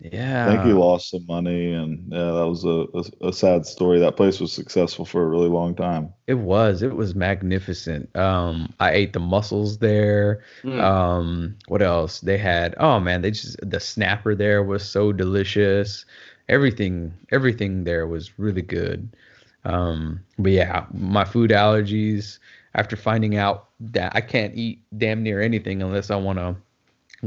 [0.00, 3.66] Yeah, I think he lost some money, and yeah, that was a, a, a sad
[3.66, 4.00] story.
[4.00, 6.14] That place was successful for a really long time.
[6.26, 6.82] It was.
[6.82, 8.14] It was magnificent.
[8.16, 10.42] Um, I ate the mussels there.
[10.62, 10.80] Hmm.
[10.80, 12.20] Um, what else?
[12.20, 12.74] They had.
[12.78, 16.06] Oh man, they just the snapper there was so delicious.
[16.48, 19.14] Everything, everything there was really good.
[19.66, 22.38] Um, but yeah, my food allergies.
[22.74, 26.54] After finding out that I can't eat damn near anything unless I want to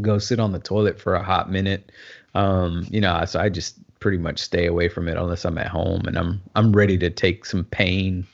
[0.02, 1.92] go sit on the toilet for a hot minute.
[2.36, 5.68] Um, you know, so I just pretty much stay away from it unless I'm at
[5.68, 8.26] home and I'm I'm ready to take some pain.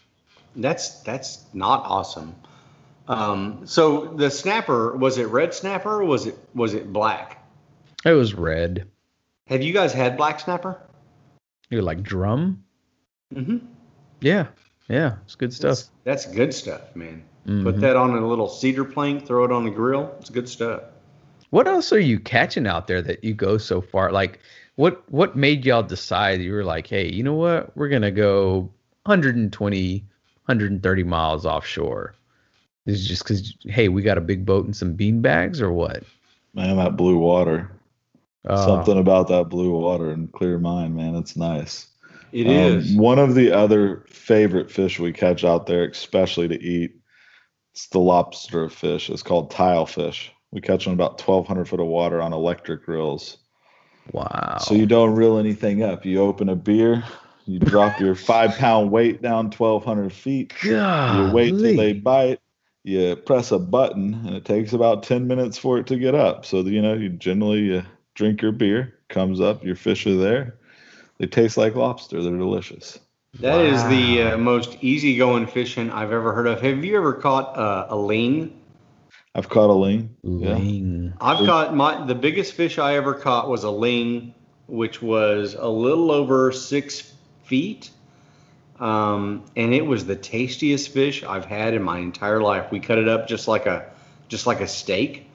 [0.55, 2.35] That's that's not awesome.
[3.07, 7.43] Um, so the snapper was it red snapper or was it was it black?
[8.05, 8.87] It was red.
[9.47, 10.79] Have you guys had black snapper?
[11.69, 12.63] You're like drum?
[13.33, 13.57] Mm-hmm.
[14.21, 14.47] Yeah.
[14.87, 15.17] Yeah.
[15.25, 15.69] It's good stuff.
[15.69, 17.23] That's, that's good stuff, man.
[17.47, 17.63] Mhm.
[17.63, 20.15] Put that on a little cedar plank, throw it on the grill.
[20.19, 20.83] It's good stuff.
[21.49, 24.11] What else are you catching out there that you go so far?
[24.11, 24.39] Like
[24.75, 27.75] what what made y'all decide you were like, hey, you know what?
[27.75, 28.69] We're gonna go
[29.03, 29.99] 120,
[30.45, 32.15] 130 miles offshore.
[32.85, 35.71] Is it just because hey, we got a big boat and some bean bags or
[35.71, 36.03] what?
[36.53, 37.71] Man, that blue water.
[38.47, 41.15] Uh, Something about that blue water and clear mind, man.
[41.15, 41.87] It's nice.
[42.31, 42.95] It Um, is.
[42.95, 46.95] One of the other favorite fish we catch out there, especially to eat,
[47.73, 49.09] it's the lobster fish.
[49.09, 50.31] It's called tile fish.
[50.51, 53.37] We catch them about 1,200 foot of water on electric grills.
[54.11, 54.57] Wow.
[54.59, 56.05] So you don't reel anything up.
[56.05, 57.03] You open a beer,
[57.45, 60.53] you drop your five pound weight down 1,200 feet.
[60.63, 62.39] You wait till they bite.
[62.83, 66.45] You press a button, and it takes about 10 minutes for it to get up.
[66.45, 67.83] So, you know, you generally you
[68.15, 70.57] drink your beer, comes up, your fish are there.
[71.19, 72.21] They taste like lobster.
[72.23, 72.99] They're delicious.
[73.41, 74.33] That is the Wow.
[74.33, 76.61] uh, most easygoing fishing I've ever heard of.
[76.61, 78.58] Have you ever caught uh, a ling?
[79.35, 80.15] I've caught a ling.
[80.23, 80.55] Yeah.
[80.55, 81.13] Ling.
[81.21, 84.33] I've caught my the biggest fish I ever caught was a ling,
[84.67, 87.13] which was a little over six
[87.43, 87.91] feet,
[88.79, 92.71] um, and it was the tastiest fish I've had in my entire life.
[92.71, 93.91] We cut it up just like a
[94.29, 95.27] just like a steak,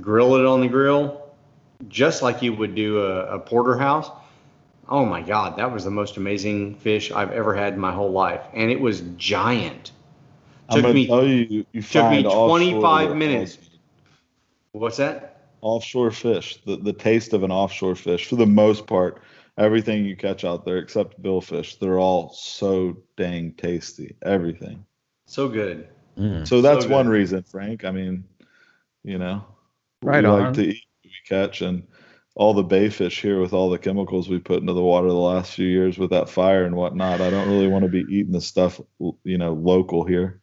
[0.00, 1.30] grill it on the grill,
[1.88, 4.10] just like you would do a, a porterhouse.
[4.88, 8.10] Oh my God, that was the most amazing fish I've ever had in my whole
[8.10, 9.92] life, and it was giant.
[10.68, 13.58] I'm Took me tell you, you took me find offshore- 25 minutes.
[14.72, 15.34] what's that?
[15.60, 19.22] Offshore fish, the, the taste of an offshore fish, for the most part,
[19.56, 24.14] everything you catch out there except billfish, they're all so dang tasty.
[24.22, 24.84] Everything.
[25.26, 25.88] So good.
[26.16, 26.46] Mm.
[26.46, 26.92] So that's good.
[26.92, 27.84] one reason, Frank.
[27.84, 28.24] I mean,
[29.02, 29.44] you know,
[30.02, 30.44] Right we on.
[30.44, 31.82] like to eat what we catch, and
[32.36, 35.14] all the bay fish here with all the chemicals we put into the water the
[35.14, 37.20] last few years with that fire and whatnot.
[37.20, 38.80] I don't really want to be eating the stuff,
[39.24, 40.40] you know, local here.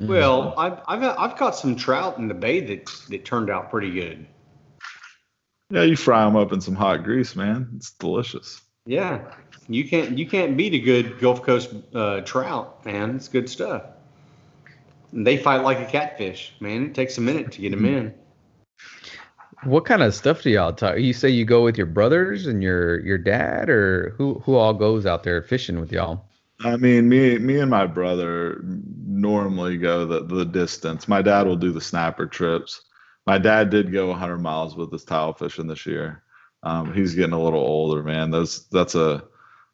[0.00, 0.08] Mm.
[0.08, 3.90] Well, I've, I've I've caught some trout in the bay that that turned out pretty
[3.90, 4.26] good.
[5.70, 7.68] Yeah, you fry them up in some hot grease, man.
[7.76, 8.62] It's delicious.
[8.86, 9.20] Yeah,
[9.68, 13.16] you can't you can't beat a good Gulf Coast uh, trout, man.
[13.16, 13.82] It's good stuff.
[15.12, 16.84] And they fight like a catfish, man.
[16.84, 18.14] It takes a minute to get them in.
[19.64, 20.98] What kind of stuff do y'all talk?
[20.98, 24.72] You say you go with your brothers and your your dad, or who who all
[24.72, 26.24] goes out there fishing with y'all?
[26.60, 28.62] I mean, me me and my brother
[29.20, 31.08] normally go the the distance.
[31.08, 32.82] My dad will do the snapper trips.
[33.26, 36.22] My dad did go 100 miles with his tile fishing this year.
[36.62, 38.30] Um, he's getting a little older, man.
[38.30, 39.24] That's that's a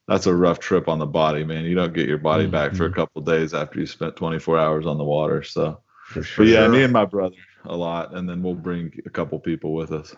[0.09, 1.65] that's a rough trip on the body, man.
[1.65, 2.95] You don't get your body back for a Mhm.
[2.95, 5.43] couple days after you spent 24 hours on the water.
[5.43, 9.11] So, For but yeah, me and my brother a lot, and then we'll bring a
[9.11, 10.15] couple people with us.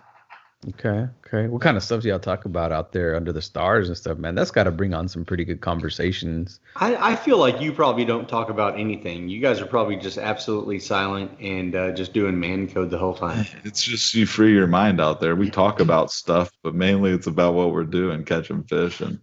[0.69, 1.47] Okay, okay.
[1.47, 4.19] What kind of stuff do y'all talk about out there under the stars and stuff,
[4.19, 4.35] man?
[4.35, 6.59] That's got to bring on some pretty good conversations.
[6.75, 9.29] I, I feel like you probably don't talk about anything.
[9.29, 13.15] You guys are probably just absolutely silent and uh, just doing man code the whole
[13.15, 13.47] time.
[13.65, 15.37] It's just you free your mind out there.
[15.37, 19.21] We talk about stuff, but mainly it's about what we're doing, catching fish and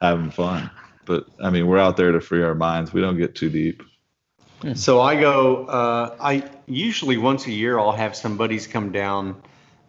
[0.00, 0.70] having fun.
[1.06, 2.92] But I mean, we're out there to free our minds.
[2.92, 3.82] We don't get too deep.
[4.74, 5.66] So I go.
[5.66, 9.42] Uh, I usually once a year I'll have some buddies come down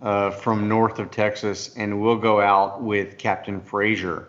[0.03, 4.27] uh, from north of Texas, and we'll go out with Captain Frazier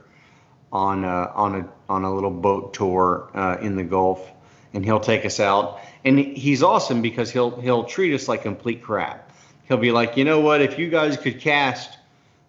[0.72, 4.30] on a, on a on a little boat tour uh, in the Gulf,
[4.72, 5.80] and he'll take us out.
[6.04, 9.32] And he's awesome because he'll he'll treat us like complete crap.
[9.66, 10.62] He'll be like, you know what?
[10.62, 11.98] If you guys could cast,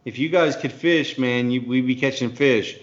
[0.06, 2.78] if you guys could fish, man, you, we'd be catching fish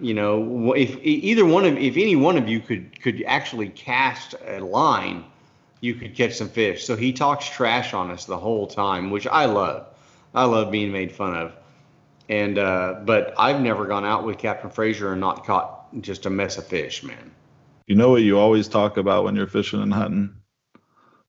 [0.00, 4.34] you know if either one of if any one of you could could actually cast
[4.46, 5.24] a line
[5.80, 9.26] you could catch some fish so he talks trash on us the whole time which
[9.26, 9.86] i love
[10.34, 11.52] i love being made fun of
[12.28, 16.30] and uh but i've never gone out with captain frazier and not caught just a
[16.30, 17.30] mess of fish man
[17.86, 20.34] You know what you always talk about when you're fishing and hunting?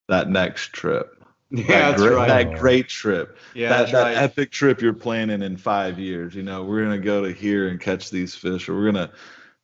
[0.08, 1.24] That next trip.
[1.52, 3.38] yeah that that's great, right That great trip.
[3.54, 6.36] yeah that that right epic trip you're planning in five years.
[6.36, 9.12] You know, we're gonna go to here and catch these fish, or we're gonna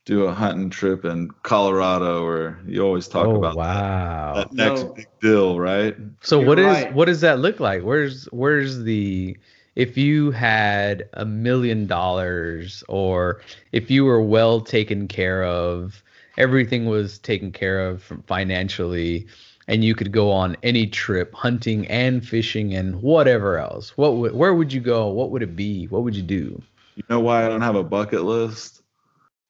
[0.05, 4.33] do a hunting trip in Colorado, or you always talk oh about that, wow!
[4.33, 4.93] that next No.
[4.95, 5.95] big deal, right?
[6.21, 6.93] so You're what is right.
[6.93, 7.83] what does that look like?
[7.83, 9.37] Where's where's the
[9.75, 13.41] if you had a million dollars or
[13.71, 16.03] if you were well taken care of,
[16.37, 19.27] everything was taken care of financially,
[19.67, 23.97] and you could go on any trip, hunting and fishing and whatever else.
[23.97, 25.07] What would where would you go?
[25.09, 25.85] What would it be?
[25.87, 26.61] What would you do?
[26.95, 28.74] You know why I don't have a bucket list?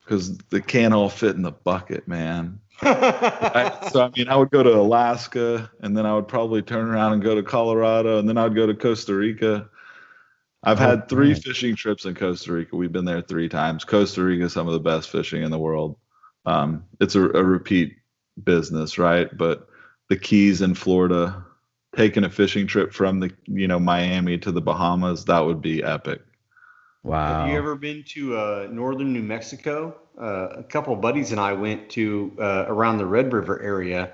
[0.05, 2.59] Because they can't all fit in the bucket, man.
[2.81, 6.87] I, so I mean, I would go to Alaska, and then I would probably turn
[6.87, 9.69] around and go to Colorado, and then I'd go to Costa Rica.
[10.63, 11.41] I've Oh, had three man.
[11.41, 12.75] fishing trips in Costa Rica.
[12.75, 13.83] We've been there three times.
[13.85, 15.97] Costa Rica is some of the best fishing in the world.
[16.45, 17.97] Um, it's a, a repeat
[18.43, 19.35] business, right?
[19.37, 19.67] But
[20.09, 21.45] the Keys in Florida,
[21.95, 25.83] taking a fishing trip from the you know Miami to the Bahamas, that would be
[25.83, 26.21] epic.
[27.05, 27.41] Wow.
[27.41, 29.95] Have you ever been to uh, northern New Mexico?
[30.19, 34.13] Uh, a couple of buddies and I went to uh, around the Red River area,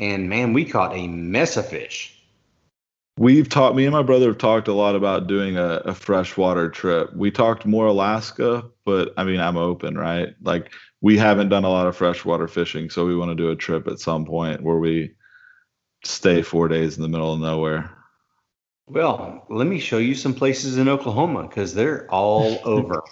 [0.00, 2.20] and man, we caught a mess of fish.
[3.16, 6.68] We've talked, me and my brother have talked a lot about doing a, a freshwater
[6.68, 7.14] trip.
[7.14, 10.34] We talked more Alaska, but I mean, I'm open, right?
[10.42, 13.56] Like, we haven't done a lot of freshwater fishing, so we want to do a
[13.56, 15.14] trip at some point where we
[16.02, 18.01] stay four days in the middle of nowhere.
[18.92, 23.02] Well, let me show you some places in Oklahoma because they're all over.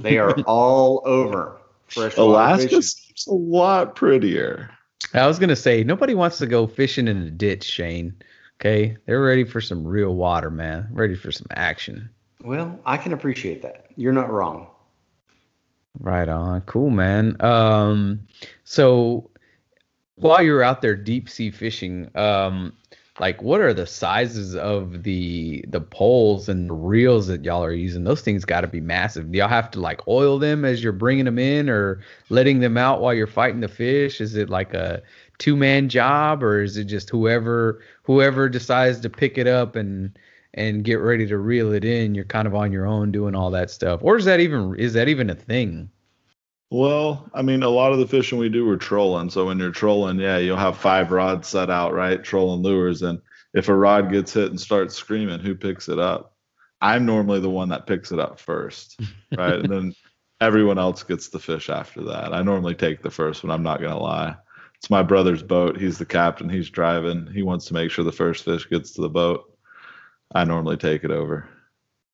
[0.00, 1.60] they are all over.
[1.88, 2.82] Freshwater Alaska fishing.
[2.82, 4.70] seems a lot prettier.
[5.14, 8.14] I was gonna say nobody wants to go fishing in a ditch, Shane.
[8.60, 10.88] Okay, they're ready for some real water, man.
[10.92, 12.08] Ready for some action.
[12.42, 13.86] Well, I can appreciate that.
[13.96, 14.68] You're not wrong.
[16.00, 16.60] Right on.
[16.62, 17.36] Cool, man.
[17.40, 18.20] Um,
[18.64, 19.30] so
[20.16, 22.72] while you're out there deep sea fishing, um,
[23.20, 27.72] like what are the sizes of the the poles and the reels that y'all are
[27.72, 28.04] using?
[28.04, 29.32] Those things got to be massive.
[29.32, 32.76] Do y'all have to like oil them as you're bringing them in, or letting them
[32.76, 34.20] out while you're fighting the fish?
[34.20, 35.02] Is it like a
[35.38, 40.16] two man job, or is it just whoever whoever decides to pick it up and
[40.54, 42.14] and get ready to reel it in?
[42.14, 44.92] You're kind of on your own doing all that stuff, or is that even is
[44.94, 45.90] that even a thing?
[46.70, 49.30] Well, I mean, a lot of the fishing we do, we're trolling.
[49.30, 52.22] So when you're trolling, yeah, you'll have five rods set out, right?
[52.22, 53.02] Trolling lures.
[53.02, 53.20] And
[53.54, 56.34] if a rod gets hit and starts screaming, who picks it up?
[56.80, 59.00] I'm normally the one that picks it up first,
[59.36, 59.54] right?
[59.54, 59.94] and then
[60.40, 62.34] everyone else gets the fish after that.
[62.34, 63.50] I normally take the first one.
[63.50, 64.36] I'm not going to lie.
[64.76, 65.80] It's my brother's boat.
[65.80, 66.48] He's the captain.
[66.48, 67.26] He's driving.
[67.32, 69.44] He wants to make sure the first fish gets to the boat.
[70.34, 71.48] I normally take it over.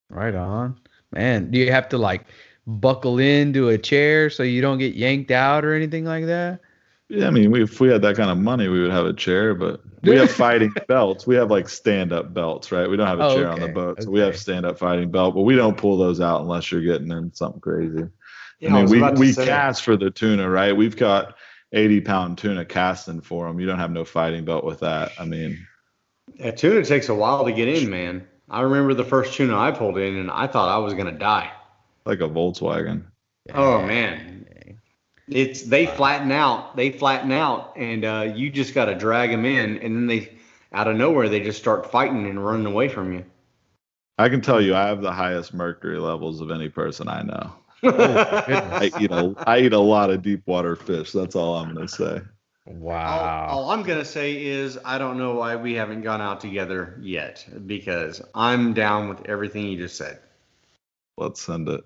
[0.08, 0.80] Right on.
[1.12, 2.26] Man, do you have to like
[2.66, 6.60] buckle into a chair so you don't get yanked out or anything like that?
[7.08, 9.12] Yeah, I mean, we, if we had that kind of money, we would have a
[9.12, 11.26] chair, but we have fighting belts.
[11.26, 12.88] We have like stand up belts, right?
[12.88, 14.02] We don't have a Oh, chair on the boat.
[14.02, 16.80] So we have stand up fighting belt, but we don't pull those out unless you're
[16.80, 18.08] getting in something crazy.
[18.58, 19.44] Yeah, I mean, was we, we say.
[19.46, 20.74] cast for the tuna, right?
[20.74, 21.36] We've got
[21.72, 23.60] 80 pound tuna casting for them.
[23.60, 25.12] You don't have no fighting belt with that.
[25.18, 25.66] I mean,
[26.38, 28.26] That tuna takes a while to get in, man.
[28.48, 31.50] I remember the first tuna I pulled in, and I thought I was gonna die.
[32.06, 33.04] Like a Volkswagen.
[33.52, 34.46] Oh man,
[35.28, 36.76] it's they flatten out.
[36.76, 40.32] They flatten out, and uh, you just got to drag them in, and then they,
[40.72, 43.24] out of nowhere, they just start fighting and running away from you.
[44.18, 47.52] I can tell you, I have the highest mercury levels of any person I know.
[47.82, 51.12] I eat a, I eat a lot of deep water fish.
[51.12, 52.20] That's all I'm gonna say.
[52.66, 53.46] Wow.
[53.48, 56.98] All, all I'm gonna say is I don't know why we haven't gone out together
[57.02, 60.20] yet because I'm down with everything you just said.
[61.16, 61.84] Let's send it.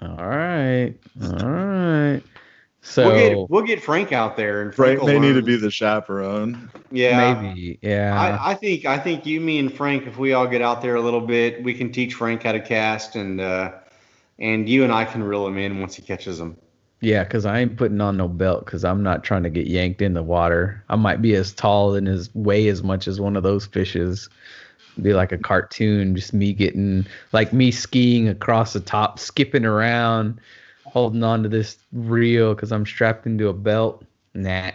[0.00, 0.94] All right.
[1.22, 2.22] All right.
[2.82, 5.42] So we'll get we'll get Frank out there and Frank Frank will may need to
[5.42, 6.70] be the chaperone.
[6.92, 7.34] yeah.
[7.34, 8.38] maybe, yeah.
[8.40, 10.94] I, I think I think you, me, and Frank, if we all get out there
[10.94, 13.72] a little bit, we can teach Frank how to cast, and uh,
[14.38, 16.56] and you and I can reel him in once he catches them.
[17.00, 20.00] Yeah, because I ain't putting on no belt because I'm not trying to get yanked
[20.00, 20.82] in the water.
[20.88, 24.30] I might be as tall and as weigh as much as one of those fishes.
[25.02, 30.40] Be like a cartoon, just me getting like me skiing across the top, skipping around,
[30.84, 34.04] holding on to this reel because I'm strapped into a belt.
[34.32, 34.70] Nah,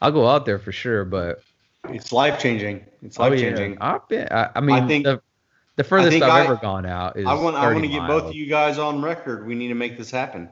[0.00, 1.42] I'll go out there for sure, but
[1.88, 2.84] It's life changing.
[3.02, 3.78] It's oh life yeah, changing.
[3.80, 4.28] I've been.
[4.30, 5.20] I, I mean, think- the,
[5.76, 7.26] the furthest I've I- ever gone out is.
[7.26, 9.44] I want I want to get both of you guys on record.
[9.46, 10.48] We need to make this happen.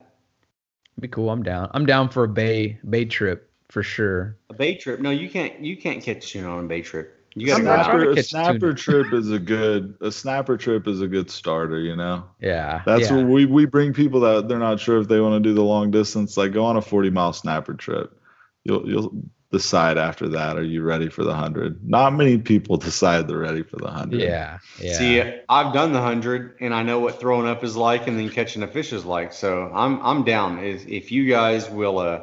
[0.99, 1.31] Be cool.
[1.31, 1.71] I'm down.
[1.75, 4.37] I'm down for a bay bay trip for sure.
[4.51, 5.01] A bay trip?
[5.01, 5.61] No, you can't.
[5.61, 7.22] You can't catch tuna on a bay trip.
[7.35, 8.17] You got I'm to not go trying out.
[8.17, 11.31] to Snapper, a catch snapper trip is a good a snapper trip is a good
[11.31, 12.25] starter, you know.
[12.41, 12.83] Yeah.
[12.85, 13.17] That's yeah.
[13.17, 15.63] what we we bring people that they're not sure if they want to do the
[15.63, 16.37] long distance.
[16.37, 18.19] Like go on a 40 mile snapper trip.
[18.65, 19.13] You'll you'll
[19.53, 20.57] decide after that.
[20.57, 21.89] Are you ready for the hundred?
[21.89, 24.21] Not many people decide they're ready for the hundred.
[24.21, 24.59] Yeah.
[24.79, 24.93] Yeah.
[24.95, 28.29] See, I've done the hundred, and I know what throwing up is like, and then
[28.31, 29.33] catching a fish is like.
[29.33, 30.59] So I'm I'm down.
[30.59, 32.23] If, if you guys will uh,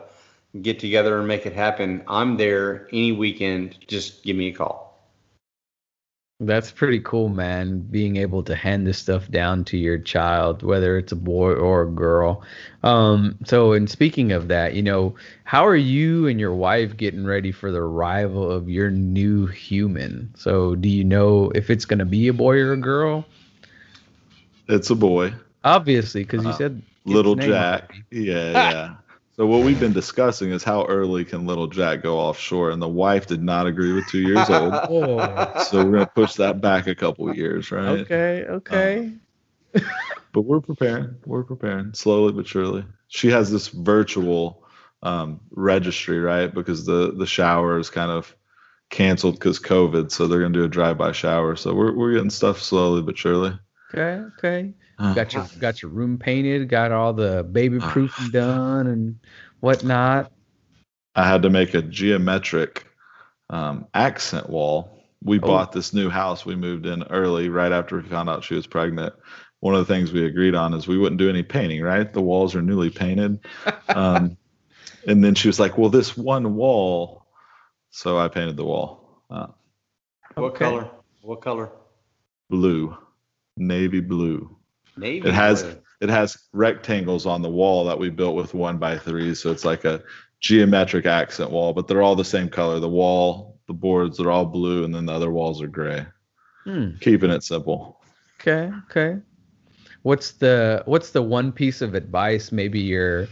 [0.61, 3.77] get together and make it happen, I'm there any weekend.
[3.87, 4.88] Just give me a call.
[6.41, 7.79] That's pretty cool, man.
[7.81, 11.81] Being able to hand this stuff down to your child, whether it's a boy or
[11.83, 12.43] a girl.
[12.83, 17.25] Um, so, and speaking of that, you know, how are you and your wife getting
[17.25, 20.33] ready for the arrival of your new human?
[20.35, 23.25] So, do you know if it's going to be a boy or a girl?
[24.67, 25.33] It's a boy,
[25.63, 27.91] Obviously, because you Uh, said little Jack.
[27.91, 28.05] already.
[28.11, 28.95] Yeah, yeah.
[29.39, 32.89] So what we've been discussing is how early can little Jack go offshore, and the
[32.89, 34.73] wife did not agree with two years old.
[34.89, 37.99] Oh, so we're gonna push that back a couple years, right?
[38.01, 39.13] okay, okay.
[40.33, 41.15] But we're preparing.
[41.25, 42.83] We're preparing slowly but surely.
[43.07, 44.65] She has this virtual
[45.03, 46.53] um, registry, right?
[46.53, 48.35] Because the the shower is kind of
[48.89, 51.55] canceled because COVID, so they're gonna do a drive-by shower.
[51.55, 53.57] So we're we're getting stuff slowly but surely.
[53.93, 54.73] Okay, okay.
[54.99, 59.19] Uh, Got your got your room painted, got all the baby proofing done and
[59.61, 60.31] whatnot.
[61.15, 62.85] I had to make a geometric
[63.49, 64.97] um, accent wall.
[65.23, 65.47] We Oh.
[65.47, 66.45] bought this new house.
[66.45, 69.13] We moved in early, right after we found out she was pregnant.
[69.59, 72.11] One of the things we agreed on is we wouldn't do any painting, right?
[72.11, 73.39] The walls are newly painted.
[73.93, 74.37] Um,
[75.07, 77.25] and then she was like, "Well, this one wall,"
[77.91, 79.47] so I painted the wall uh,
[80.35, 80.65] What Okay.
[80.65, 80.89] color?
[81.21, 81.71] What color?
[82.49, 82.97] blue,
[83.57, 84.58] navy blue.
[84.97, 85.27] Navy.
[85.27, 85.75] It has blue.
[86.01, 89.65] it has rectangles on the wall that we built with one by three, so it's
[89.65, 90.01] like a
[90.39, 92.79] geometric accent wall, but they're all the same color.
[92.79, 96.05] The wall, the boards, are all blue, and then the other walls are gray.
[96.63, 96.91] Hmm.
[97.01, 97.99] Keeping it simple.
[98.39, 99.19] Okay, okay.
[100.03, 103.27] What's the what's the one piece of advice maybe your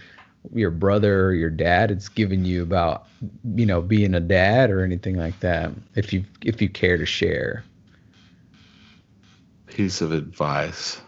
[0.54, 3.08] your brother or your dad has given you about
[3.56, 5.72] you know being a dad or anything like that?
[5.96, 7.64] If you if you care to share.
[9.68, 11.00] Piece of advice.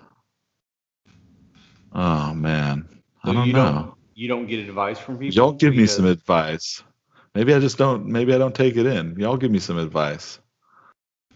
[1.93, 2.87] Oh man,
[3.23, 3.63] I don't you know.
[3.63, 5.35] don't you don't get advice from people.
[5.35, 6.83] Y'all give me some advice.
[7.35, 8.05] Maybe I just don't.
[8.07, 9.15] Maybe I don't take it in.
[9.19, 10.39] Y'all give me some advice.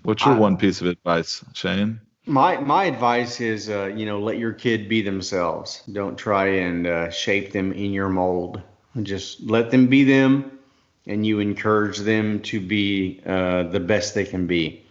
[0.03, 1.99] What's your I- one piece of advice, Shane?
[2.25, 5.83] My my advice is, uh, you know, let your kid be themselves.
[5.91, 8.61] Don't try and uh, shape them in your mold.
[9.03, 10.59] Just let them be them,
[11.07, 14.83] and you encourage them to be uh, the best they can be.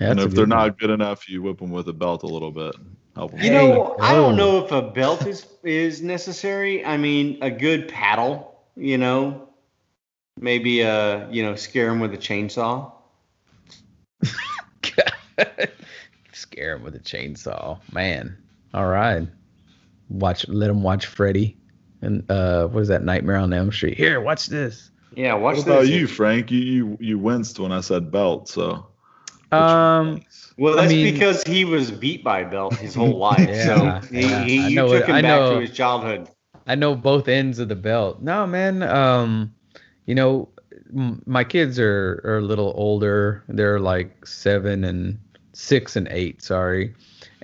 [0.00, 0.48] and That's a if they're one.
[0.48, 2.74] not good enough, you whip them with a belt a little bit.
[3.14, 3.40] Help them.
[3.40, 6.84] You Hey, know, I don't know if a belt is is necessary.
[6.84, 8.54] I mean, a good paddle.
[8.76, 9.48] You know,
[10.40, 12.92] maybe uh, you know, scare him with a chainsaw.
[16.32, 18.36] Scare him with a chainsaw, man.
[18.74, 19.26] All right,
[20.08, 20.46] watch.
[20.48, 21.56] Let him watch Freddy,
[22.00, 23.02] and uh, what is that?
[23.04, 23.96] Nightmare on Elm Street.
[23.96, 24.90] Here, watch this.
[25.14, 26.50] Yeah, watch What about you, Frank?
[26.50, 28.86] You you you winced when I said belt, so.
[29.52, 30.22] Um,
[30.58, 33.38] Well, I that's mean- because he was beat by a belt his whole life.
[33.48, 34.44] Yeah, so he, yeah.
[34.44, 36.28] he, I you know took him I back know- to his childhood.
[36.66, 38.22] I know both ends of the belt.
[38.22, 38.84] No, man.
[38.84, 39.52] Um,
[40.06, 40.48] you know,
[40.96, 43.42] m- my kids are are a little older.
[43.48, 45.18] They're like seven and
[45.54, 46.40] six and eight.
[46.40, 46.94] Sorry.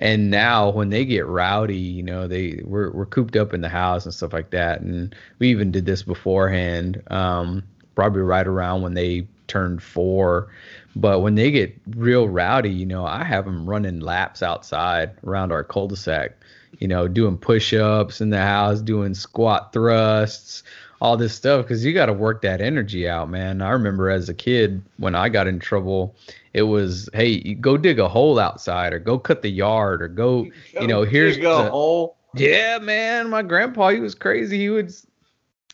[0.01, 3.67] And now when they get rowdy, you know, they we're we're cooped up in the
[3.67, 4.79] house and stuff like that.
[4.79, 7.01] And we even did this beforehand.
[7.11, 7.63] Um,
[7.95, 10.47] probably right around when they turned four.
[10.95, 15.51] But when they get real rowdy, you know, I have them running laps outside around
[15.51, 16.31] our cul-de-sac,
[16.79, 20.63] you know, doing push-ups in the house, doing squat thrusts,
[21.01, 23.61] all this stuff because you got to work that energy out, man.
[23.61, 26.15] I remember as a kid when I got in trouble,
[26.53, 30.47] it was, hey, go dig a hole outside or go cut the yard or go,
[30.79, 32.17] you know, here's a hole.
[32.35, 33.29] yeah, man.
[33.29, 34.57] My grandpa, he was crazy.
[34.57, 34.93] He would,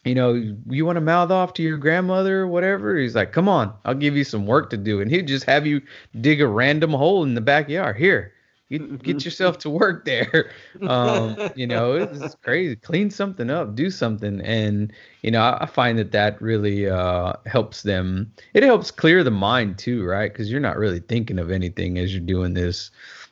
[0.06, 0.34] you know,
[0.70, 2.98] you want to mouth off to your grandmother or whatever.
[2.98, 5.02] He's like, come on, I'll give you some work to do.
[5.02, 5.82] And he'd just have you
[6.22, 7.98] dig a random hole in the backyard.
[7.98, 8.32] Here,
[8.70, 10.52] get, get yourself to work there.
[10.86, 12.76] Um, you know, it's crazy.
[12.76, 14.42] Clean something up, do something.
[14.42, 14.94] And,
[15.24, 18.32] you know, I, I find that that really uh, helps them.
[18.54, 20.32] It helps clear the mind too, right?
[20.32, 22.92] Because you're not really thinking of anything as you're doing this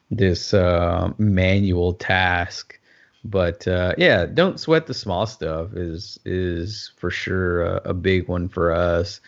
[0.10, 2.80] this uh, manual task
[3.24, 8.28] but uh, yeah, don't sweat the small stuff is is for sure a, a big
[8.28, 9.22] one for us.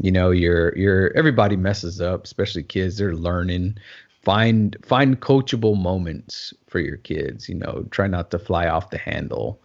[0.00, 2.98] You know, you're you're everybody messes up, especially kids.
[2.98, 3.78] They're learning.
[4.22, 7.48] Find find coachable moments for your kids.
[7.48, 9.60] You know, try not to fly off the handle.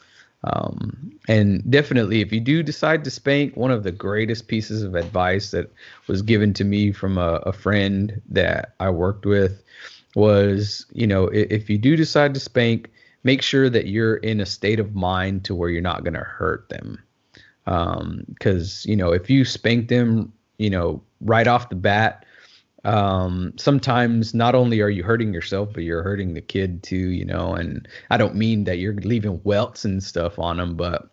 [0.46, 4.96] Um, and definitely, if you do decide to spank, one of the greatest pieces of
[4.96, 5.72] advice that
[6.08, 9.64] was given to me from a, a friend that I worked with
[10.16, 12.90] was, you know, i- if you do decide to spank,
[13.24, 16.20] make sure that you're in a state of mind to where you're not going to
[16.20, 17.00] hurt them.
[17.66, 22.26] Because you know if you spank them you know right off the bat
[22.84, 27.24] um sometimes not only are you hurting yourself but you're hurting the kid too you
[27.24, 31.10] know and i don't mean that you're leaving welts and stuff on them but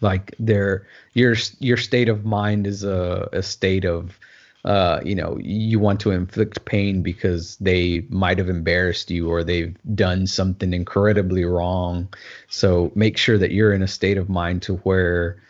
[0.00, 4.18] like their your your state of mind is a, a state of
[4.64, 9.44] uh, you know, you want to inflict pain because they might have embarrassed you or
[9.44, 12.08] they've done something incredibly wrong.
[12.48, 15.42] So make sure that you're in a state of mind to where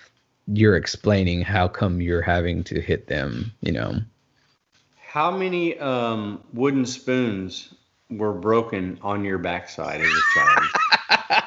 [0.48, 4.00] you're explaining how come you're having to hit them, you know.
[4.96, 7.72] How many um, wooden spoons
[8.10, 11.44] were broken on your backside as a child?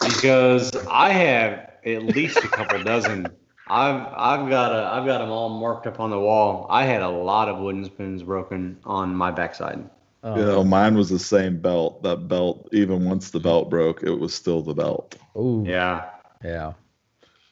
[0.00, 3.26] because I have at least a couple dozen.
[3.66, 6.66] I've I've got a I've got them all marked up on the wall.
[6.70, 9.88] I had a lot of wooden spoons broken on my backside.
[10.22, 12.02] Um, You know, mine was the same belt.
[12.02, 15.16] That belt, even once the belt broke, it was still the belt.
[15.34, 16.10] Oh Yeah.
[16.44, 16.74] Yeah.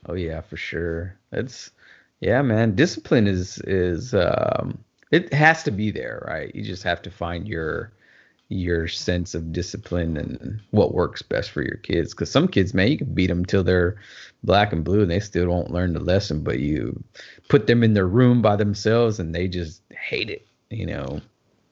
[0.06, 1.16] Oh yeah, for sure.
[1.32, 1.70] It's
[2.20, 2.74] yeah, man.
[2.74, 6.54] Discipline is is um it has to be there, right?
[6.54, 7.92] You just have to find your
[8.50, 12.90] your sense of discipline and what works best for your kids cuz some kids, man,
[12.90, 13.96] you can beat them till they're
[14.42, 17.02] black and blue and they still don't learn the lesson, but you
[17.48, 21.20] put them in their room by themselves and they just hate it, you know.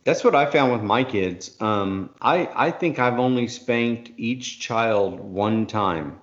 [0.04, 1.54] That's what I found with my kids.
[1.60, 6.18] Um, I I think I've only spanked each child one time,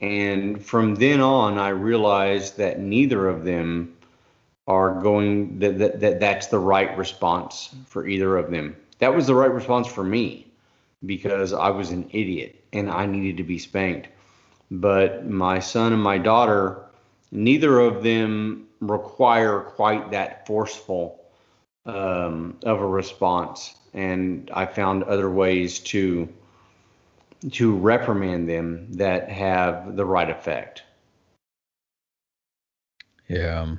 [0.00, 3.94] and from then on, I realized that neither of them
[4.66, 8.74] are going that, that, that that's the right response for either of them.
[9.00, 10.46] That was the right response for me
[11.04, 14.08] because I was an idiot and I needed to be spanked.
[14.70, 16.84] But my son and my daughter,
[17.32, 21.20] neither of them require quite that forceful
[21.86, 26.28] um, of a response, and I found other ways to
[27.52, 30.82] to reprimand them that have the right effect.
[33.28, 33.76] Yeah.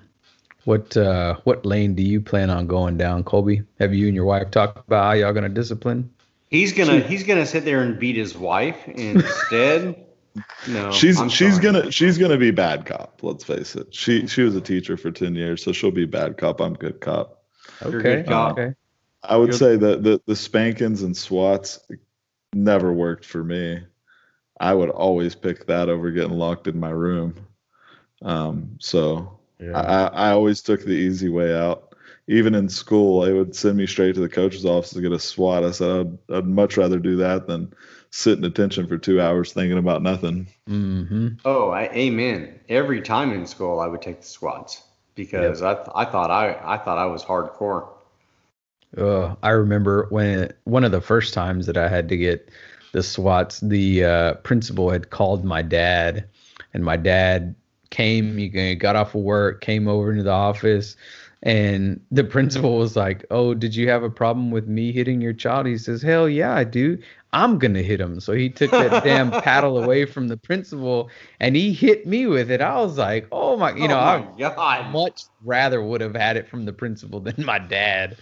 [0.65, 3.63] What uh what lane do you plan on going down, Colby?
[3.79, 6.09] Have you and your wife talked about how y'all gonna discipline?
[6.49, 10.05] He's gonna he's gonna sit there and beat his wife instead.
[10.67, 11.63] no, she's I'm she's sorry.
[11.63, 13.19] gonna she's gonna be bad cop.
[13.23, 13.93] Let's face it.
[13.93, 16.61] She she was a teacher for ten years, so she'll be bad cop.
[16.61, 17.43] I'm good cop.
[17.81, 18.01] Okay.
[18.01, 18.51] good cop.
[18.57, 18.75] Okay.
[19.23, 21.79] I would You're- say that the the spankings and swats
[22.53, 23.79] never worked for me.
[24.59, 27.33] I would always pick that over getting locked in my room.
[28.21, 31.95] Um, so I, I I always took the easy way out.
[32.27, 35.19] Even in school, they would send me straight to the coach's office to get a
[35.19, 35.63] SWAT.
[35.63, 37.73] I said I'd, I'd much rather do that than
[38.11, 40.47] sit in detention for two hours thinking about nothing.
[40.69, 41.29] Mm-hmm.
[41.45, 42.59] Oh, I, amen.
[42.69, 44.83] Every time in school, I would take the SWATs
[45.15, 47.89] because I th- I thought I I thought I was hardcore.
[48.97, 52.49] Uh, I remember when one of the first times that I had to get
[52.91, 56.27] the SWATs, the uh, principal had called my dad,
[56.73, 57.55] and my dad
[57.91, 58.35] came.
[58.37, 60.95] He got off of work, came over into the office,
[61.43, 65.33] and the principal was like, "Oh, did you have a problem with me hitting your
[65.33, 66.97] child?" He says, "Hell yeah, I do.
[67.33, 68.19] I'm gonna hit him.
[68.19, 72.51] So he took that damn paddle away from the principal and he hit me with
[72.51, 72.61] it.
[72.61, 74.91] I was like, oh my, you oh know, oh I God.
[74.91, 78.17] much rather would have had it from the principal than my dad.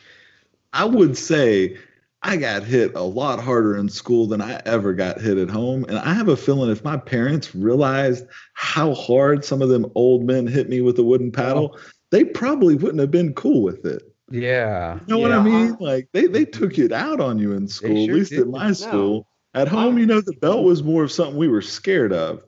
[0.74, 1.78] I would say
[2.22, 5.86] I got hit a lot harder in school than I ever got hit at home.
[5.88, 10.26] And I have a feeling if my parents realized how hard some of them old
[10.26, 11.32] men hit me with a wooden oh.
[11.32, 11.80] paddle,
[12.12, 14.04] they probably wouldn't have been cool with it.
[14.30, 14.96] Yeah.
[14.96, 15.78] You know what I mean?
[15.80, 18.42] Like they, they took it out on you in school, sure at least did.
[18.42, 19.28] at my school.
[19.56, 22.44] At home, you know, the belt was more of something we were scared of.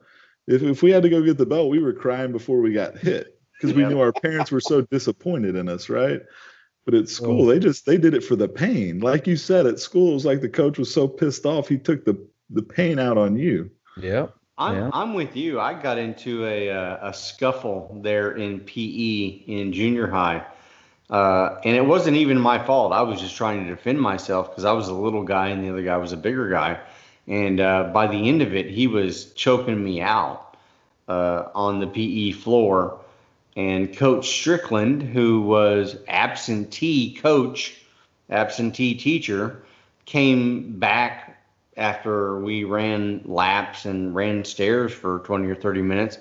[0.47, 2.97] If, if we had to go get the belt, we were crying before we got
[2.97, 3.89] hit because we Yeah.
[3.89, 6.21] knew our parents were so disappointed in us, right?
[6.85, 7.51] But at school, Oh.
[7.51, 8.99] they just they did it for the pain.
[8.99, 11.77] Like you said, at school, it was like the coach was so pissed off he
[11.77, 12.17] took the
[12.49, 13.69] the pain out on you.
[13.97, 14.33] Yep.
[14.57, 14.89] I'm, Yeah.
[14.93, 15.59] I'm with you.
[15.59, 20.45] I got into a, uh, a scuffle there in PE in junior high.
[21.09, 22.93] Uh, and it wasn't even my fault.
[22.93, 25.69] I was just trying to defend myself because I was a little guy and the
[25.69, 26.79] other guy was a bigger guy.
[27.27, 30.55] And uh, by the end of it, he was choking me out
[31.07, 33.00] uh, on the PE floor.
[33.55, 37.81] And Coach Strickland, who was absentee coach,
[38.29, 39.63] absentee teacher,
[40.05, 41.43] came back
[41.77, 46.17] after we ran laps and ran stairs for 20 or 30 minutes.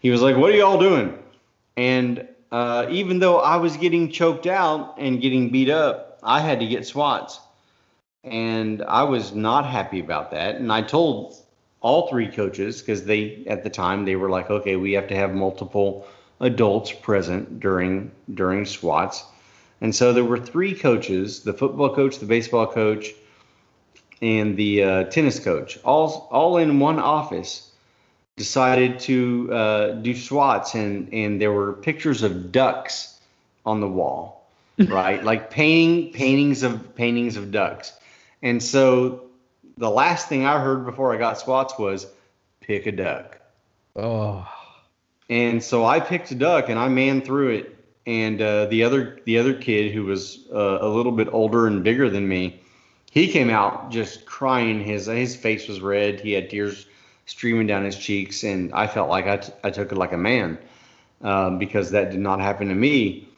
[0.00, 1.18] He was like, What are y'all doing?
[1.76, 6.60] And uh, even though I was getting choked out and getting beat up, I had
[6.60, 7.38] to get swats.
[8.24, 10.56] And I was not happy about that.
[10.56, 11.36] And I told
[11.80, 15.16] all three coaches because they, at the time, they were like, okay, we have to
[15.16, 16.06] have multiple
[16.40, 19.24] adults present during during swats.
[19.80, 23.08] And so there were three coaches: the football coach, the baseball coach,
[24.20, 27.70] and the uh, tennis coach, all all in one office,
[28.36, 33.18] decided to uh, do swats, and and there were pictures of ducks
[33.64, 34.46] on the wall,
[34.78, 35.22] right?
[35.22, 37.92] like painting paintings of paintings of ducks.
[38.42, 39.24] And so
[39.76, 42.06] the last thing I heard before I got swats was
[42.60, 43.38] pick a duck.
[43.96, 44.46] Oh.
[45.30, 47.76] And so I picked a duck and I manned through it.
[48.06, 51.84] And uh, the other the other kid who was uh, a little bit older and
[51.84, 52.60] bigger than me,
[53.10, 54.82] he came out just crying.
[54.82, 56.20] His his face was red.
[56.20, 56.86] He had tears
[57.26, 60.18] streaming down his cheeks, and I felt like I, t- I took it like a
[60.18, 60.58] man
[61.22, 63.28] um, because that did not happen to me.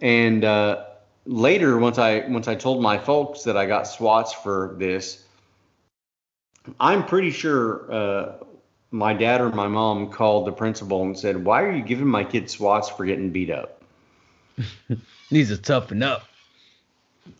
[0.00, 0.84] And uh,
[1.26, 5.24] later, once I once I told my folks that I got swats for this,
[6.80, 8.32] I'm pretty sure uh,
[8.94, 12.22] my dad or my mom called the principal and said, "Why are you giving my
[12.22, 13.82] kid swats for getting beat up?"
[15.32, 16.22] needs to toughen up.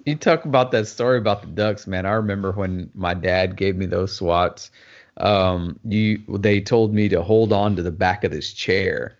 [0.04, 2.06] You talk about that story about the ducks, man.
[2.06, 4.72] I remember when my dad gave me those swats.
[5.16, 9.16] Um, you they told me to hold on to the back of this chair,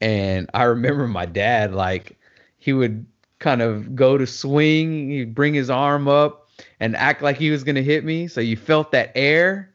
[0.00, 2.18] and I remember my dad like
[2.56, 3.04] he would
[3.38, 6.48] kind of go to swing, he'd bring his arm up
[6.80, 8.28] and act like he was gonna hit me.
[8.28, 9.74] So you felt that air,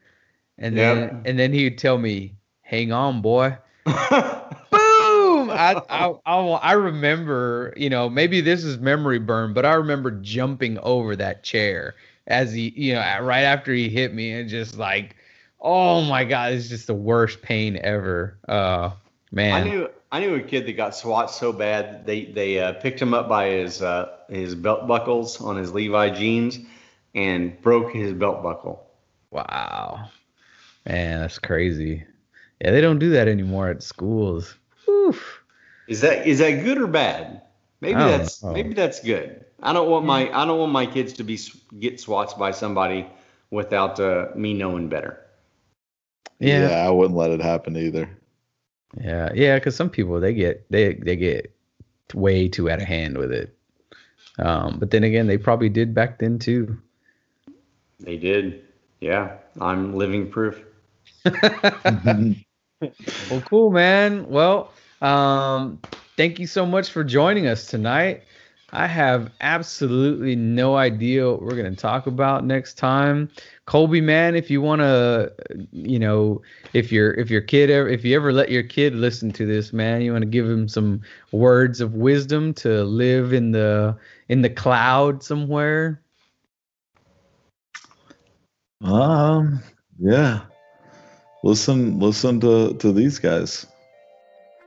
[0.62, 1.22] and then Yep.
[1.26, 3.58] and then he would tell me, "Hang on, boy."
[4.70, 9.74] boom I, I I I remember you know maybe this is memory burn but i
[9.74, 11.94] remember jumping over that chair
[12.26, 15.16] as he you know right after he hit me and just like
[15.60, 18.92] oh my god it's just the worst pain ever uh I
[19.32, 23.00] man knew I knew a kid that got swats so bad they they uh, picked
[23.00, 26.58] him up by his uh, his belt buckles on his Levi jeans
[27.14, 28.86] and broke his belt buckle.
[29.30, 30.08] wow
[30.86, 32.04] man that's crazy
[32.60, 34.56] yeah they don't do that anymore at schools
[34.88, 35.42] Oof.
[35.88, 37.42] Is that is that good or bad?
[37.80, 38.52] Maybe that's know.
[38.52, 39.44] maybe that's good.
[39.62, 41.38] I don't want my I don't want my kids to be
[41.78, 43.06] get swats by somebody
[43.50, 45.20] without uh, me knowing better.
[46.38, 48.08] yeah I wouldn't let it happen either.
[49.00, 51.54] Yeah, yeah, because some people they get they they get
[52.14, 53.56] way too out of hand with it.
[54.38, 56.78] Um, but then again, they probably did back then too.
[58.00, 58.64] They did.
[59.00, 60.62] Yeah, I'm living proof.
[63.30, 64.28] Well, cool, man.
[64.28, 65.78] Well, um,
[66.16, 68.24] thank you so much for joining us tonight.
[68.72, 73.28] I have absolutely no idea what we're gonna talk about next time.
[73.66, 75.28] Colby, man, if you wanna,
[75.72, 76.40] you know,
[76.72, 79.72] if your if your kid ever if you ever let your kid listen to this,
[79.72, 81.02] man, you wanna give him some
[81.32, 83.96] words of wisdom to live in the
[84.28, 86.00] in the cloud somewhere.
[88.82, 89.60] Um,
[89.98, 90.46] yeah.
[91.42, 93.66] Listen, listen to to these guys.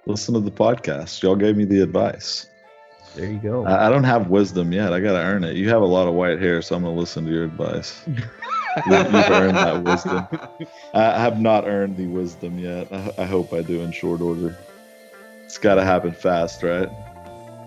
[0.06, 1.22] Listen to the podcast.
[1.24, 2.48] Y'all gave me the advice.
[3.16, 3.66] There you go.
[3.66, 4.92] I, I don't have wisdom yet.
[4.94, 5.56] I gotta earn it.
[5.56, 8.04] You have a lot of white hair, so I'm gonna listen to your advice.
[8.88, 10.28] You- You've earned that wisdom.
[10.94, 12.92] I I have not earned the wisdom yet.
[12.92, 14.54] I, I hope I do in short order.
[15.46, 16.90] It's got to happen fast, right?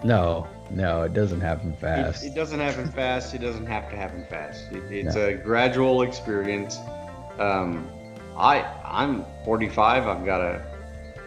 [0.04, 2.24] No, No, it doesn't happen fast.
[2.26, 3.32] it doesn't happen fast.
[3.32, 4.70] It doesn't have to happen fast.
[4.70, 6.76] It, it's a gradual experience.
[7.38, 7.88] Um,
[8.39, 10.07] I I'm 45.
[10.07, 10.62] I've got a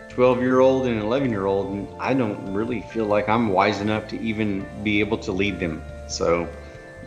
[0.09, 3.49] 12 year old and an 11 year old, and I don't really feel like I'm
[3.49, 5.83] wise enough to even be able to lead them.
[6.07, 6.47] So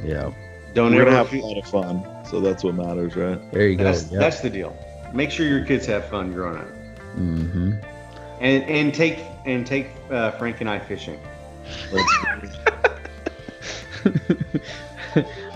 [0.03, 0.31] yeah.
[0.75, 3.41] don't We're ever gonna have a lot of fun, so that's what matters, right?
[3.53, 3.85] There you go.
[3.85, 4.21] That's, Yep.
[4.21, 4.77] that's the deal.
[5.13, 6.69] Make sure your kids have fun growing up,
[7.17, 7.73] mm-hmm.
[8.41, 11.21] and and take and take uh, Frank and I fishing.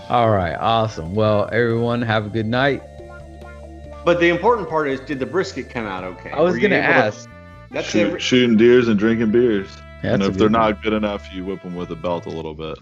[0.09, 0.55] All right.
[0.55, 1.13] Awesome.
[1.13, 2.81] Well, everyone, have a good night.
[4.05, 6.31] But the important part is, did the brisket come out okay?
[6.31, 7.29] I was gonna ask.
[7.71, 9.69] that's shoot, every, shooting deers and drinking beers.
[10.03, 10.53] and That's a if they're one.
[10.53, 12.77] not good enough, you whip them with a belt a little bit.